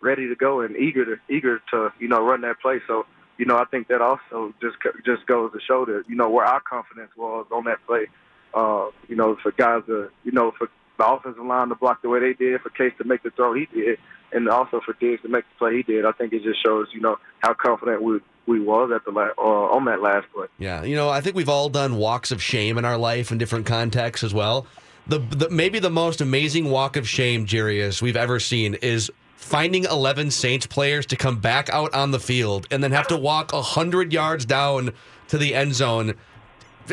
[0.02, 2.80] ready to go and eager to eager to you know run that play.
[2.88, 3.06] So
[3.38, 6.46] you know, I think that also just just goes to show that you know where
[6.46, 8.08] our confidence was on that play.
[8.54, 12.10] Uh, you know, for guys to you know for the offensive line to block the
[12.10, 14.00] way they did, for Case to make the throw he did,
[14.32, 16.06] and also for Diggs to make the play he did.
[16.06, 19.42] I think it just shows you know how confident we we was at the uh,
[19.42, 20.48] on that last play.
[20.58, 23.38] Yeah, you know, I think we've all done walks of shame in our life in
[23.38, 24.66] different contexts as well.
[25.06, 29.86] The, the maybe the most amazing walk of shame, Jarius, we've ever seen is finding
[29.86, 33.54] 11 Saints players to come back out on the field and then have to walk
[33.54, 34.92] 100 yards down
[35.30, 36.16] to the end zone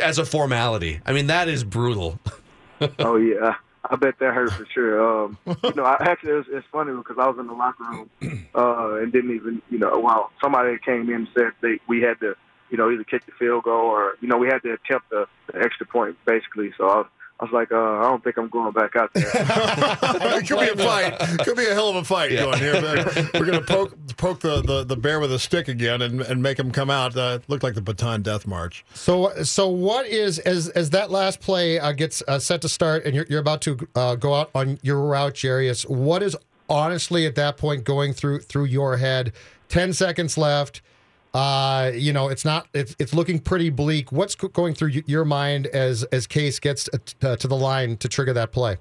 [0.00, 1.00] as a formality.
[1.06, 2.20] I mean, that is brutal.
[2.98, 3.54] oh yeah,
[3.90, 5.24] I bet that hurt for sure.
[5.24, 8.10] Um, you know, I, actually, it's, it's funny because I was in the locker room
[8.54, 12.20] uh, and didn't even, you know, well, somebody came in and said they we had
[12.20, 12.34] to,
[12.70, 15.26] you know, either kick the field goal or, you know, we had to attempt the,
[15.52, 16.72] the extra point basically.
[16.76, 17.06] So I was,
[17.40, 19.24] I was like, uh, I don't think I'm going back out there.
[19.34, 21.18] it could be a fight.
[21.40, 22.80] Could be a hell of a fight going here.
[22.80, 26.20] But we're going to poke poke the, the, the bear with a stick again and,
[26.20, 27.16] and make him come out.
[27.16, 28.84] Uh, looked like the Bataan Death March.
[28.94, 33.04] So, so what is as as that last play uh, gets uh, set to start,
[33.04, 35.88] and you're, you're about to uh, go out on your route, Jarius?
[35.88, 36.36] What is
[36.68, 39.32] honestly at that point going through through your head?
[39.68, 40.82] Ten seconds left.
[41.34, 42.68] Uh, you know, it's not.
[42.72, 44.12] It's it's looking pretty bleak.
[44.12, 46.88] What's going through your mind as as Case gets
[47.20, 48.78] to, to the line to trigger that play?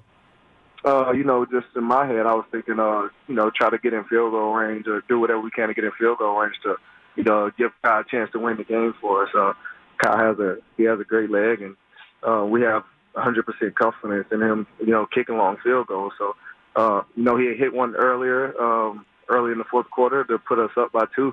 [0.84, 3.78] Uh, you know, just in my head, I was thinking, uh, you know, try to
[3.78, 6.38] get in field goal range or do whatever we can to get in field goal
[6.38, 6.76] range to,
[7.16, 9.30] you know, give Kai a chance to win the game for us.
[9.34, 9.54] Uh,
[10.00, 11.74] Kai has a he has a great leg, and
[12.22, 12.84] uh, we have
[13.16, 16.12] 100% confidence in him, you know, kicking long field goals.
[16.18, 16.36] So,
[16.76, 20.58] uh, you know, he hit one earlier, um, early in the fourth quarter to put
[20.60, 21.32] us up by two,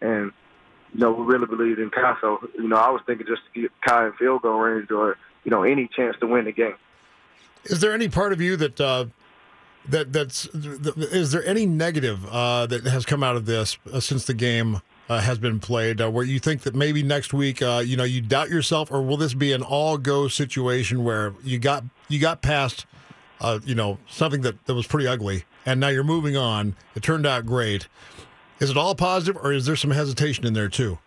[0.00, 0.32] and
[0.94, 2.16] you know, we really believed in Kai.
[2.20, 5.16] So, you know, I was thinking just to get Kai in field goal range or
[5.44, 6.74] you know any chance to win the game.
[7.64, 9.06] Is there any part of you that uh,
[9.88, 14.26] that that's is there any negative uh, that has come out of this uh, since
[14.26, 17.82] the game uh, has been played, uh, where you think that maybe next week, uh,
[17.84, 21.84] you know, you doubt yourself, or will this be an all-go situation where you got
[22.08, 22.86] you got past,
[23.40, 26.76] uh, you know, something that, that was pretty ugly, and now you're moving on.
[26.94, 27.88] It turned out great.
[28.62, 30.98] Is it all positive, or is there some hesitation in there too?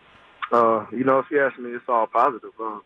[0.51, 2.51] Uh, you know, if you ask me, it's all positive.
[2.61, 2.79] Uh,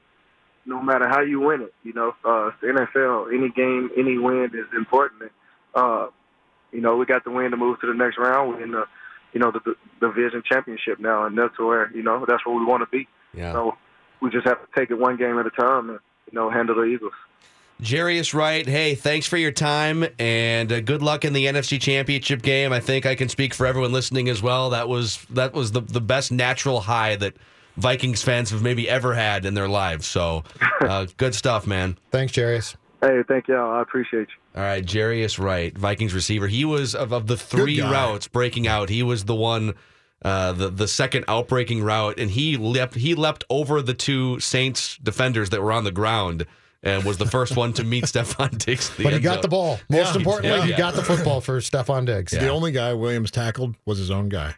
[0.67, 3.34] no matter how you win it, you know, uh, the NFL.
[3.34, 5.32] Any game, any win is important.
[5.74, 6.07] Uh,
[6.72, 8.49] you know, we got the win to move to the next round.
[8.49, 8.86] We're in the,
[9.34, 12.63] you know, the, the division championship now, and that's where you know that's where we
[12.63, 13.07] want to be.
[13.34, 13.53] Yeah.
[13.53, 13.76] So,
[14.22, 15.99] we just have to take it one game at a time and
[16.32, 17.13] you know handle the Eagles.
[17.82, 22.41] Jarius Wright, hey, thanks for your time and uh, good luck in the NFC Championship
[22.41, 22.73] game.
[22.73, 24.71] I think I can speak for everyone listening as well.
[24.71, 27.36] That was that was the, the best natural high that
[27.77, 30.07] Vikings fans have maybe ever had in their lives.
[30.07, 30.43] So,
[30.82, 31.97] uh, good stuff, man.
[32.11, 32.75] Thanks, Jarius.
[33.01, 33.71] Hey, thank y'all.
[33.71, 34.59] I appreciate you.
[34.59, 36.47] All right, Jarius Wright, Vikings receiver.
[36.47, 38.89] He was of, of the three routes breaking out.
[38.89, 39.75] He was the one,
[40.21, 44.97] uh, the the second outbreaking route, and he leapt he leapt over the two Saints
[44.97, 46.45] defenders that were on the ground
[46.84, 48.89] and was the first one to meet Stefon Diggs.
[48.95, 49.41] the But he got zone.
[49.41, 49.80] the ball.
[49.89, 50.17] Most Yeah.
[50.19, 52.32] importantly, he got the football for Stefon Diggs.
[52.32, 54.55] The only guy Williams tackled was his own guy.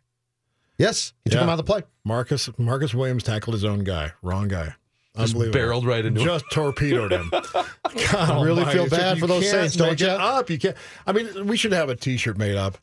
[0.77, 1.83] Yes, he took him out of the play.
[2.03, 4.13] Marcus Marcus Williams tackled his own guy.
[4.23, 4.73] Wrong guy.
[5.17, 5.53] Just Unbelievable.
[5.59, 6.25] barreled right into him.
[6.27, 7.29] Just torpedoed him.
[7.31, 7.45] God
[8.13, 8.71] I really almighty.
[8.79, 10.07] feel bad you for those can't Saints, don't make you?
[10.07, 10.49] Up.
[10.49, 10.77] You can't.
[11.05, 12.77] I mean, we should have a T-shirt made up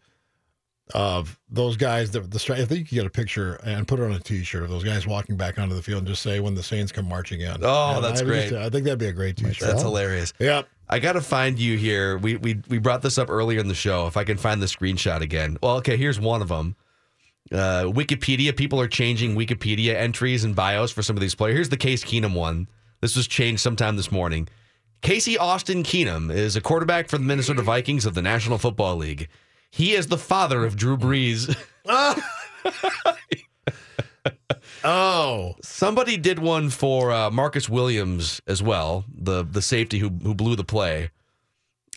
[0.95, 2.11] of those guys.
[2.13, 4.19] That the stri- I think you could get a picture and put it on a
[4.21, 6.93] T-shirt of those guys walking back onto the field and just say when the Saints
[6.93, 7.57] come marching in.
[7.63, 8.53] Oh, And that's I great.
[8.53, 9.67] I think that'd be a great T-shirt.
[9.69, 10.33] That's hilarious.
[10.39, 10.69] Yep.
[10.89, 12.17] I got to find you here.
[12.17, 14.07] We, we we brought this up earlier in the show.
[14.07, 15.59] If I can find the screenshot again.
[15.63, 16.77] Well, okay, here's one of them.
[17.53, 18.57] Uh, Wikipedia.
[18.57, 21.55] People are changing Wikipedia entries and bios for some of these players.
[21.55, 22.69] Here's the Case Keenum one.
[23.01, 24.49] This was changed sometime this morning.
[25.03, 29.29] Casey Austin Keenum is a quarterback for the Minnesota Vikings of the National Football League.
[29.71, 31.55] He is the father of Drew Brees.
[34.85, 40.35] oh, somebody did one for uh, Marcus Williams as well, the the safety who who
[40.35, 41.11] blew the play.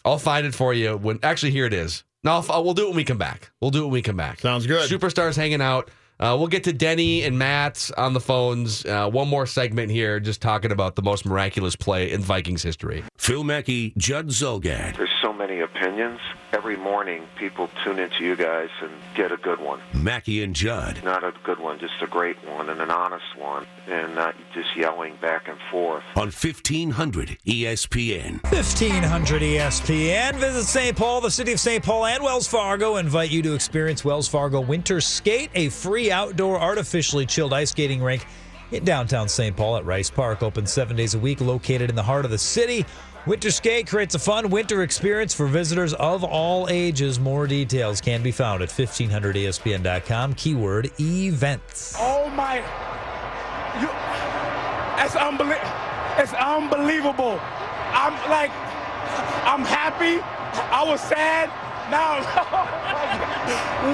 [0.03, 1.19] I'll find it for you when.
[1.23, 2.03] Actually, here it is.
[2.23, 3.51] No, I'll, we'll do it when we come back.
[3.61, 4.39] We'll do it when we come back.
[4.39, 4.89] Sounds good.
[4.89, 5.89] Superstars hanging out.
[6.19, 8.85] Uh, we'll get to Denny and Matt on the phones.
[8.85, 13.03] Uh, one more segment here, just talking about the most miraculous play in Vikings history.
[13.17, 15.03] Phil Mackey, Judd Zulgad.
[15.41, 16.19] There's many opinions.
[16.53, 19.79] Every morning, people tune into you guys and get a good one.
[19.93, 21.03] Mackey and Judd.
[21.03, 24.75] Not a good one, just a great one and an honest one, and not just
[24.75, 26.03] yelling back and forth.
[26.15, 28.43] On E 1500 ESPN.
[28.51, 30.35] 1500 ESPN.
[30.35, 30.95] Visit St.
[30.95, 31.83] Paul, the city of St.
[31.83, 32.97] Paul, and Wells Fargo.
[32.97, 38.03] Invite you to experience Wells Fargo Winter Skate, a free outdoor artificially chilled ice skating
[38.03, 38.27] rink
[38.71, 39.55] in downtown St.
[39.55, 40.43] Paul at Rice Park.
[40.43, 42.85] Open seven days a week, located in the heart of the city.
[43.27, 47.19] Winter Skate creates a fun winter experience for visitors of all ages.
[47.19, 50.33] More details can be found at 1500ESPN.com.
[50.33, 51.95] Keyword events.
[51.99, 52.55] Oh my!
[53.79, 53.89] You,
[55.05, 55.69] it's unbelievable.
[56.17, 57.39] It's unbelievable.
[57.93, 58.49] I'm like,
[59.45, 60.19] I'm happy.
[60.73, 61.49] I was sad.
[61.91, 62.21] Now,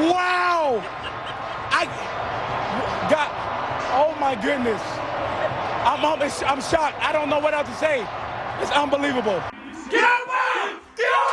[0.10, 0.82] wow!
[1.70, 1.84] I
[3.12, 3.30] got.
[3.92, 4.82] Oh my goodness!
[5.84, 6.06] I'm,
[6.48, 6.98] I'm shocked.
[7.02, 8.08] I don't know what else to say.
[8.60, 9.42] It's unbelievable.
[9.90, 10.80] Get up, man!
[10.96, 11.28] Get up!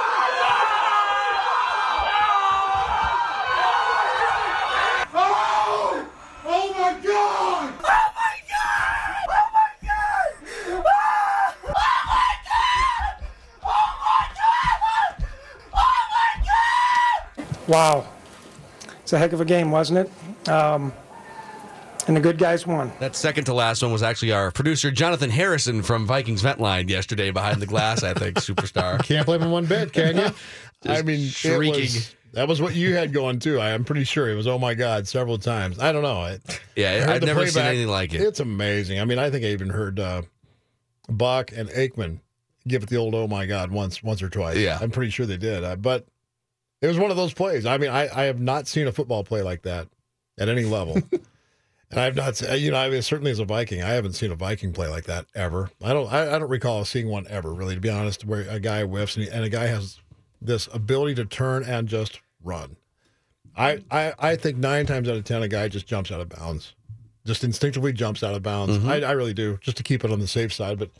[5.16, 6.06] Oh!
[6.44, 7.72] Oh my God!
[7.82, 9.24] Oh my God!
[9.28, 10.30] Oh my God!
[10.86, 11.56] Ah!
[11.64, 11.72] Oh
[12.06, 13.14] my God!
[13.64, 15.10] Oh my God!
[15.74, 17.68] Oh my God!
[17.68, 18.06] Wow.
[19.00, 20.48] It's a heck of a game, wasn't it?
[20.48, 20.92] Um,
[22.07, 22.92] and the good guys won.
[23.00, 26.88] That second to last one was actually our producer Jonathan Harrison from Vikings Vent Line
[26.88, 28.02] yesterday behind the glass.
[28.02, 29.02] I think superstar.
[29.05, 30.30] Can't blame him one bit, can you?
[30.90, 31.80] I mean, it shrieking.
[31.80, 33.61] was- that was what you had going too.
[33.61, 34.48] I, am pretty sure it was.
[34.48, 35.78] Oh my God, several times.
[35.78, 36.24] I don't know.
[36.24, 38.20] It, Yeah, I heard I've the never seen anything like it.
[38.20, 38.98] It's amazing.
[38.98, 40.22] I mean, I think I even heard uh,
[41.09, 42.18] Buck and Aikman
[42.66, 44.57] give it the old "Oh my God" once, once or twice.
[44.57, 44.78] Yeah.
[44.80, 45.62] I'm pretty sure they did.
[45.62, 46.07] Uh, but
[46.82, 47.66] it was one of those plays.
[47.66, 49.86] I mean, I, I have not seen a football play like that
[50.36, 51.00] at any level.
[51.95, 54.34] And I've not, you know, I mean, certainly as a Viking, I haven't seen a
[54.34, 55.70] Viking play like that ever.
[55.82, 58.59] I don't, I, I don't recall seeing one ever, really, to be honest, where a
[58.59, 60.01] guy whiffs and, he, and a guy has
[60.42, 62.76] this ability to turn and just run.
[63.57, 66.28] I, I, I think nine times out of ten, a guy just jumps out of
[66.28, 66.74] bounds,
[67.24, 68.76] just instinctively jumps out of bounds.
[68.76, 68.88] Mm-hmm.
[68.88, 70.78] I, I really do, just to keep it on the safe side.
[70.78, 70.90] But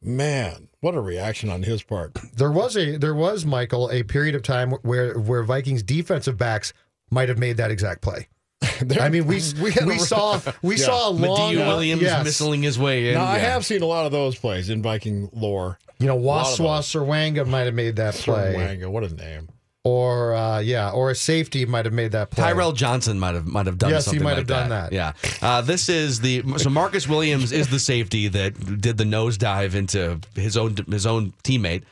[0.00, 2.14] man, what a reaction on his part.
[2.34, 6.72] There was a there was Michael a period of time where where Vikings defensive backs
[7.10, 8.28] might have made that exact play.
[9.00, 10.84] I mean, we We we, a- saw we Yeah.
[10.84, 12.26] saw a long Madieu Williams yes.
[12.26, 13.14] missling his way in.
[13.14, 13.52] Now, I Yeah.
[13.52, 15.78] have seen a lot of those plays in Viking lore.
[15.98, 16.86] You know, A lot Wasswa those.
[16.86, 19.48] Serwanga might have made that play, Serwanga, what a name.
[19.84, 22.44] or uh, yeah, or a safety might have made that play.
[22.44, 23.96] Tyrell Johnson might have might have done that.
[23.96, 24.92] Yes, he might like have done that.
[24.92, 25.12] Yeah.
[25.42, 30.20] Uh, this is the so Marcus Williams is the safety that did the nosedive into
[30.34, 31.82] his own his own teammate.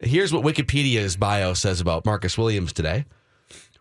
[0.00, 3.04] Here's what Wikipedia's bio says about Marcus Williams today.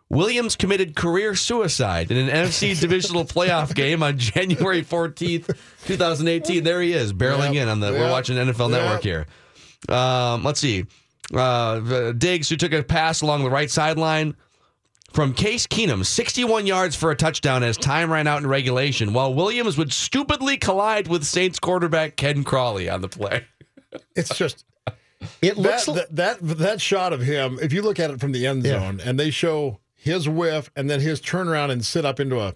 [0.09, 6.63] Williams committed career suicide in an NFC divisional playoff game on January 14th, 2018.
[6.63, 7.91] There he is, barreling Yep, in on the.
[7.91, 8.81] We're watching NFL yep.
[8.81, 9.25] Network here.
[9.89, 10.85] Um, let's see.
[11.33, 14.35] Uh, Diggs, who took a pass along the right sideline,
[15.13, 19.33] from Case Keenum, 61 yards for a touchdown as time ran out in regulation, while
[19.33, 23.45] Williams would stupidly collide with Saints quarterback Ken Crawley on the play.
[24.15, 24.65] It's just
[25.41, 27.59] It that, looks like that, that that shot of him.
[27.61, 28.79] If you look at it from the end Yeah.
[28.79, 32.53] zone, and they show his whiff and then his turnaround and sit up into a.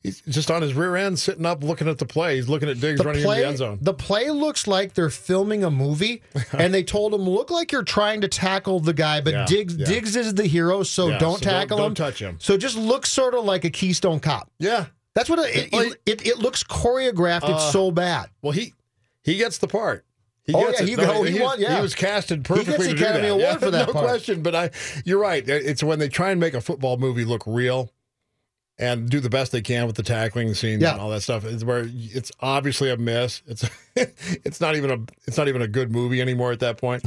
[0.00, 2.36] He's just on his rear end, sitting up, looking at the play.
[2.36, 3.78] He's looking at Diggs the running play, into the end zone.
[3.82, 6.22] the play looks like they're filming a movie,
[6.52, 9.74] and they told him, "Look like you're trying to tackle the guy, but Yeah, Diggs
[9.76, 9.86] yeah.
[9.86, 12.36] Diggs is the hero, so Yeah, don't so don't- tackle don't touch him.
[12.40, 14.48] So just look sort of like a Keystone Cop.
[14.60, 17.48] Yeah, That's what it it, it, it looks choreographed.
[17.48, 18.28] Uh, it's so bad.
[18.40, 18.74] Well, he
[19.24, 20.04] he gets the part.
[20.48, 20.88] He Oh, gets yeah, it.
[20.88, 21.76] he- No, oh, he won, yeah.
[21.76, 23.34] he was casted He gets the to do Academy that.
[23.34, 24.06] Award Yeah, for that no part.
[24.06, 24.42] question.
[24.42, 24.70] But I,
[25.04, 25.46] you're right.
[25.46, 27.92] It's when they try and make a football movie look real
[28.78, 30.92] and do the best they can with the tackling scenes Yeah.
[30.92, 31.44] and all that stuff.
[31.44, 33.42] It's where it's obviously a miss.
[33.46, 37.04] It's it's not even a it's not even a good movie anymore at that point.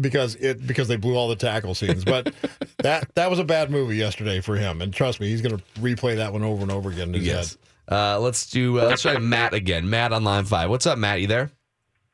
[0.00, 2.32] Because it because they blew all the tackle scenes, but
[2.78, 5.62] that that was a bad movie yesterday for him, and trust me, he's going to
[5.80, 7.08] replay that one over and over again.
[7.08, 7.58] In his Yes.
[7.88, 7.94] head.
[7.94, 8.80] Uh, let's do.
[8.80, 9.90] Uh, let's try Matt again.
[9.90, 10.70] Matt on line five.
[10.70, 11.20] What's up, Matt?
[11.20, 11.50] You there?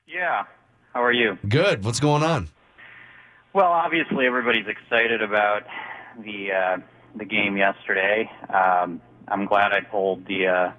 [0.09, 0.47] Yeah.
[0.99, 1.39] How are you?
[1.49, 1.85] Good.
[1.85, 2.49] What's going on?
[3.53, 5.63] Well, obviously everybody's excited about
[6.19, 6.79] the uh,
[7.15, 8.29] the game yesterday.
[8.53, 10.73] Um, I'm glad I pulled the uh,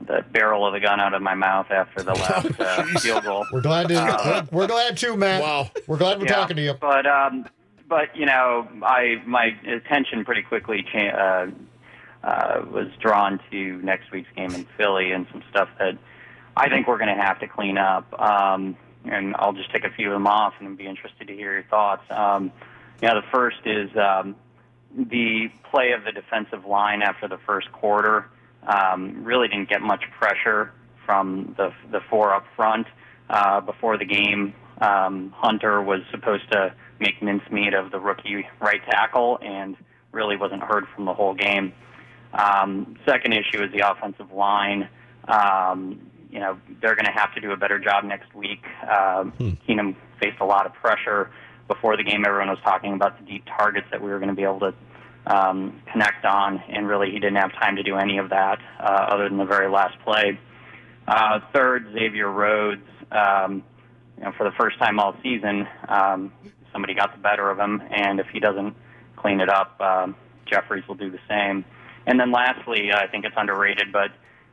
[0.00, 3.46] the barrel of the gun out of my mouth after the last uh, field goal.
[3.52, 4.00] We're glad to.
[4.00, 5.42] Uh, we're, we're glad too, Matt.
[5.42, 5.70] Wow.
[5.86, 6.74] We're glad we're Yeah, talking to you.
[6.80, 7.46] But um,
[7.88, 11.50] but you know, I my attention pretty quickly cha- uh,
[12.24, 15.96] uh, was drawn to next week's game in Philly and some stuff that
[16.56, 18.12] I think we're going to have to clean up.
[18.20, 21.54] Um, and I'll just take a few of them off, and be interested to hear
[21.54, 22.02] your thoughts.
[22.10, 22.52] Um,
[23.08, 24.36] know, the first is um,
[24.94, 28.28] the play of the defensive line after the first quarter.
[28.66, 30.72] Um, really didn't get much pressure
[31.06, 32.86] from the the four up front
[33.30, 34.54] uh, before the game.
[34.80, 39.76] Um, Hunter was supposed to make mincemeat of the rookie right tackle, and
[40.12, 41.72] really wasn't heard from the whole game.
[42.32, 44.88] Um, second issue is the offensive line.
[45.26, 48.64] Um, you know, they're going to have to do a better job next week.
[48.82, 49.32] Um,
[49.68, 51.30] Keenum faced a lot of pressure
[51.68, 52.24] before the game.
[52.26, 54.74] Everyone was talking about the deep targets that we were going to be able to
[55.26, 59.08] um, connect on, and really he didn't have time to do any of that uh,
[59.10, 60.38] other than the very last play.
[61.06, 62.82] Uh, third, Xavier Rhodes.
[63.10, 63.64] Um,
[64.16, 66.32] you know, for the first time all season, um,
[66.72, 68.76] somebody got the better of him, and if he doesn't
[69.16, 70.14] clean it up, um,
[70.46, 71.64] Jeffries will do the same.
[72.06, 74.10] And then lastly, I think it's underrated, but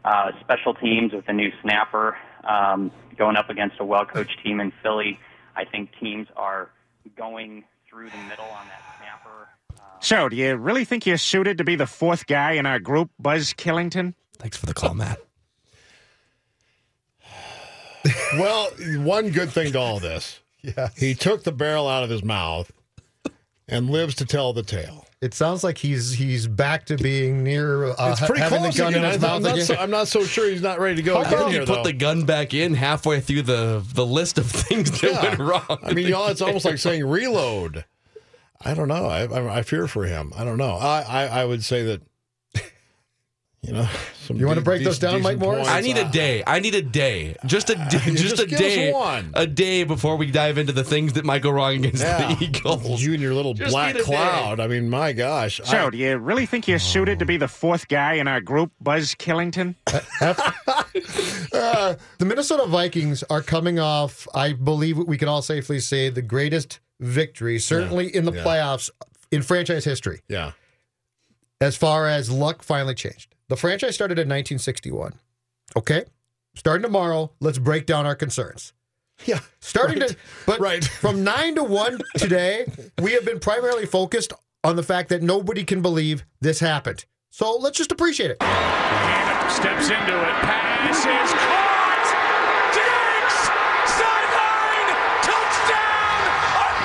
[0.08, 4.72] uh, special teams with a new snapper um, going up against a well-coached team in
[4.82, 5.20] Philly.
[5.56, 6.70] I think teams are
[7.18, 9.50] going through the middle on that snapper.
[10.00, 13.10] So, do you really think you're suited to be the fourth guy in our group,
[13.20, 14.14] Buzz Killington?
[14.38, 15.20] Thanks for the call, Matt.
[18.36, 20.40] well, one good thing to all this.
[20.64, 20.90] Yeah.
[20.98, 22.72] He took the barrel out of his mouth
[23.68, 25.06] and lives to tell the tale.
[25.20, 28.80] It sounds like he's he's back to being near uh, it's pretty having close the
[28.84, 29.04] gun again.
[29.06, 29.66] in his I'm, mouth not again.
[29.66, 31.66] so, I'm not so sure he's not ready to go How again come here, you
[31.68, 31.84] put though.
[31.84, 35.24] the gun back in halfway through the the list of things that Yeah.
[35.24, 35.80] went wrong?
[35.84, 37.84] I mean, y'all, it's almost like saying reload.
[38.64, 39.06] I don't know.
[39.08, 40.34] I, I, I fear for him.
[40.36, 40.76] I don't know.
[40.78, 42.02] I, I, I would say that,
[43.64, 43.88] you know,
[44.26, 45.68] some You wanna break those down, Mike Morris?
[45.68, 46.44] I need a day.
[46.46, 47.36] I need a day.
[47.46, 48.00] Just a day.
[48.06, 48.94] You just, just a day.
[48.94, 49.32] one.
[49.34, 52.34] A day before we dive into the things that might go wrong against Yeah.
[52.36, 53.02] the Eagles.
[53.02, 54.12] You and your little Just black need a day.
[54.12, 54.60] cloud.
[54.60, 55.60] I mean, my gosh.
[55.64, 58.40] So, I- do you really think you're suited to be the fourth guy in our
[58.42, 59.76] group, Buzz Killington?
[61.54, 66.22] Uh, the Minnesota Vikings are coming off, I believe we can all safely say, the
[66.22, 68.44] greatest victory, certainly in the yeah.
[68.44, 68.90] playoffs
[69.32, 70.52] in franchise history, yeah.
[71.62, 73.34] as far as luck finally changed.
[73.50, 75.14] The franchise started in 1961.
[75.76, 76.04] Okay?
[76.56, 78.74] Starting tomorrow, let's break down our concerns.
[79.26, 79.40] Yeah.
[79.62, 80.10] Starting right.
[80.10, 80.86] to, but Right.
[81.02, 82.68] from nine to one today,
[83.02, 84.32] we have been primarily focused
[84.64, 87.04] on the fact that nobody can believe this happened.
[87.32, 88.38] So let's just appreciate it.
[89.50, 90.36] Steps into it.
[90.46, 92.08] Pass is caught.
[92.78, 93.50] Diggs!
[95.26, 96.22] Touchdown!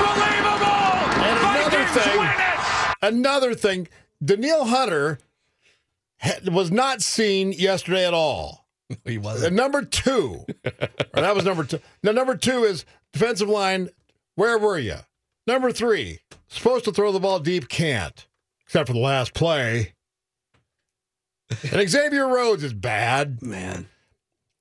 [0.01, 1.23] Unbelievable!
[1.23, 2.97] And another Vikings thing, win it!
[3.03, 3.89] another thing,
[4.25, 5.19] Danielle Hunter ha-
[6.51, 8.61] was not seen yesterday at all.
[9.07, 9.55] He wasn't.
[9.57, 10.45] number two,
[11.15, 11.81] that was number two.
[12.03, 13.89] Now, number two is defensive line.
[14.35, 14.97] Where were you?
[15.47, 16.19] Number three,
[16.49, 18.27] supposed to throw the ball deep, can't,
[18.67, 19.95] except for the last play.
[21.73, 23.41] And Xavier Rhodes is bad.
[23.41, 23.87] Man.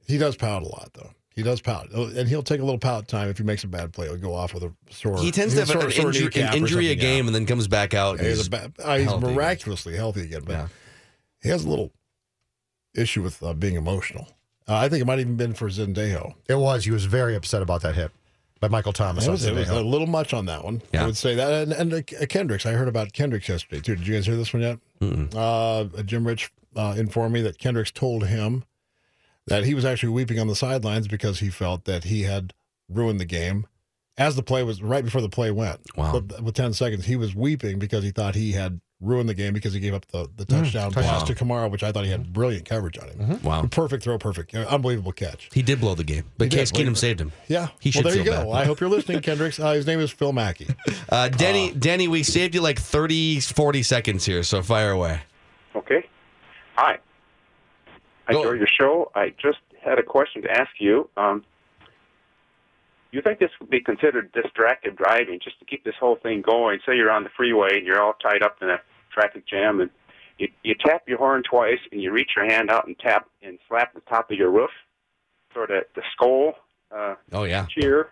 [0.08, 1.12] He does pout a lot, though.
[1.36, 3.94] He does pout, and he'll take a little pout time if he makes a bad
[3.94, 4.08] play.
[4.08, 5.18] He'll go off with a sore.
[5.18, 7.28] He tends to have sore- an, sore injury, an injury a game yeah.
[7.28, 8.22] and then comes back out.
[8.22, 10.68] Yeah, he's, a ba- uh, he's healthy miraculously healthy again, but Yeah.
[11.42, 11.92] He has a little
[12.94, 14.28] issue with uh, being emotional.
[14.68, 16.36] Uh, I think it might have even been for Sendejo.
[16.48, 16.86] It was.
[16.86, 18.12] He was very upset about that hit.
[18.60, 19.26] by Michael Thomas.
[19.26, 20.82] It was, it was a little much on that one.
[20.94, 21.04] Yeah.
[21.04, 21.64] I would say that.
[21.64, 23.96] And, and uh, Kendricks, I heard about Kendricks yesterday too.
[23.96, 24.80] Did you guys hear this one yet?
[25.36, 28.64] Uh, Jim Rich uh, informed me that Kendricks told him
[29.48, 32.54] that he was actually weeping on the sidelines because he felt that he had
[32.88, 33.66] ruined the game.
[34.18, 36.14] As the play was right before the play went, Wow.
[36.14, 39.52] with, with ten seconds, he was weeping because he thought he had ruined the game
[39.54, 41.04] because he gave up the, the touchdown touchdown.
[41.20, 43.42] pass to Kamara, which I thought he had brilliant coverage on him.
[43.42, 43.64] Wow.
[43.72, 45.50] Perfect throw, perfect, uh, unbelievable catch.
[45.54, 46.58] He did blow the game, He but did.
[46.58, 47.32] Case Keenum saved him.
[47.48, 48.52] Yeah, He should well, there feel you go.
[48.52, 48.62] bad.
[48.62, 49.60] I hope you're listening, Kendricks.
[49.60, 50.68] Uh, his name is Phil Mackey.
[51.10, 55.22] Uh, Danny, Danny, we saved you like 30, 40 seconds here, so fire away.
[55.76, 56.06] Okay.
[56.76, 57.00] Hi.
[58.28, 59.12] I enjoy your show.
[59.16, 61.10] I just had a question to ask you.
[61.18, 61.44] Um,
[63.12, 66.80] you think this would be considered distracted driving, just to keep this whole thing going?
[66.86, 68.80] Say you're on the freeway and you're all tied up in a
[69.12, 69.90] traffic jam, and
[70.38, 73.60] you, you tap your horn twice, and you reach your hand out and tap and
[73.68, 74.72] slap the top of your roof,
[75.54, 76.54] sort of the Skol
[76.96, 77.66] uh, Oh yeah.
[77.68, 78.10] cheer.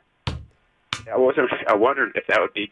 [1.12, 1.50] I wasn't.
[1.68, 2.70] I wondered if that would be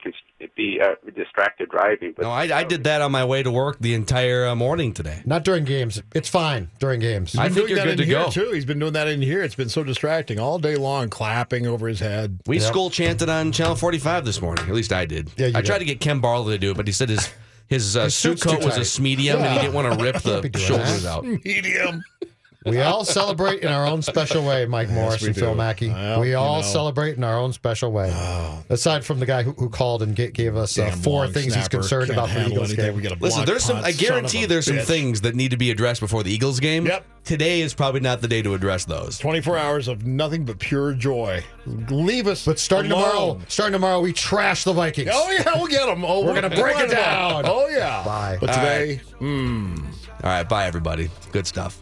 [0.55, 3.79] be uh, distracted driving, but No, I, I did that on my way to work
[3.79, 5.21] the entire uh, morning today.
[5.25, 6.01] Not during games.
[6.13, 7.31] It's fine during games.
[7.31, 8.51] He's you're that in here too.
[8.53, 9.41] He's been doing that in here.
[9.43, 12.39] It's been so distracting all day long, clapping over his head.
[12.45, 14.67] We Skol chanted on Channel 45 this morning.
[14.67, 15.31] At least I did.
[15.37, 15.67] Yeah, you I did.
[15.67, 17.33] tried to get Ken Barlow to do it, but he said his
[17.67, 18.99] his, uh, His suit coat was a tight.
[19.03, 21.09] medium, and he didn't want to rip the shoulders that.
[21.11, 21.25] out.
[21.25, 22.03] Medium.
[22.69, 25.55] We all celebrate in our own special way, Mike Morris we and Phil.
[25.55, 25.89] Mackey.
[25.89, 26.67] Well, we you all know.
[26.67, 28.09] celebrate in our own special way.
[28.69, 31.67] Aside from the guy who, who called and ga- gave us uh, four things he's
[31.67, 32.85] concerned about for the Eagles anything.
[32.85, 32.95] game.
[32.95, 33.77] We get a Listen, block there's some.
[33.77, 36.85] I guarantee a there's some things that need to be addressed before the Eagles game.
[36.85, 37.05] Yep.
[37.23, 39.17] Today is probably not the day to address those.
[39.17, 41.43] 24 hours of nothing but pure joy.
[41.89, 42.45] Leave us.
[42.45, 43.09] But starting alone.
[43.11, 45.09] tomorrow, starting tomorrow, we trash the Vikings.
[45.13, 46.05] Oh yeah, we'll get them.
[46.05, 46.99] Oh, We're gonna break it one of them.
[47.03, 47.43] down.
[47.45, 48.01] Oh yeah.
[48.05, 48.37] Bye.
[48.39, 49.75] But All today, hmm.
[50.23, 51.09] All right, bye everybody.
[51.33, 51.77] Good stuff.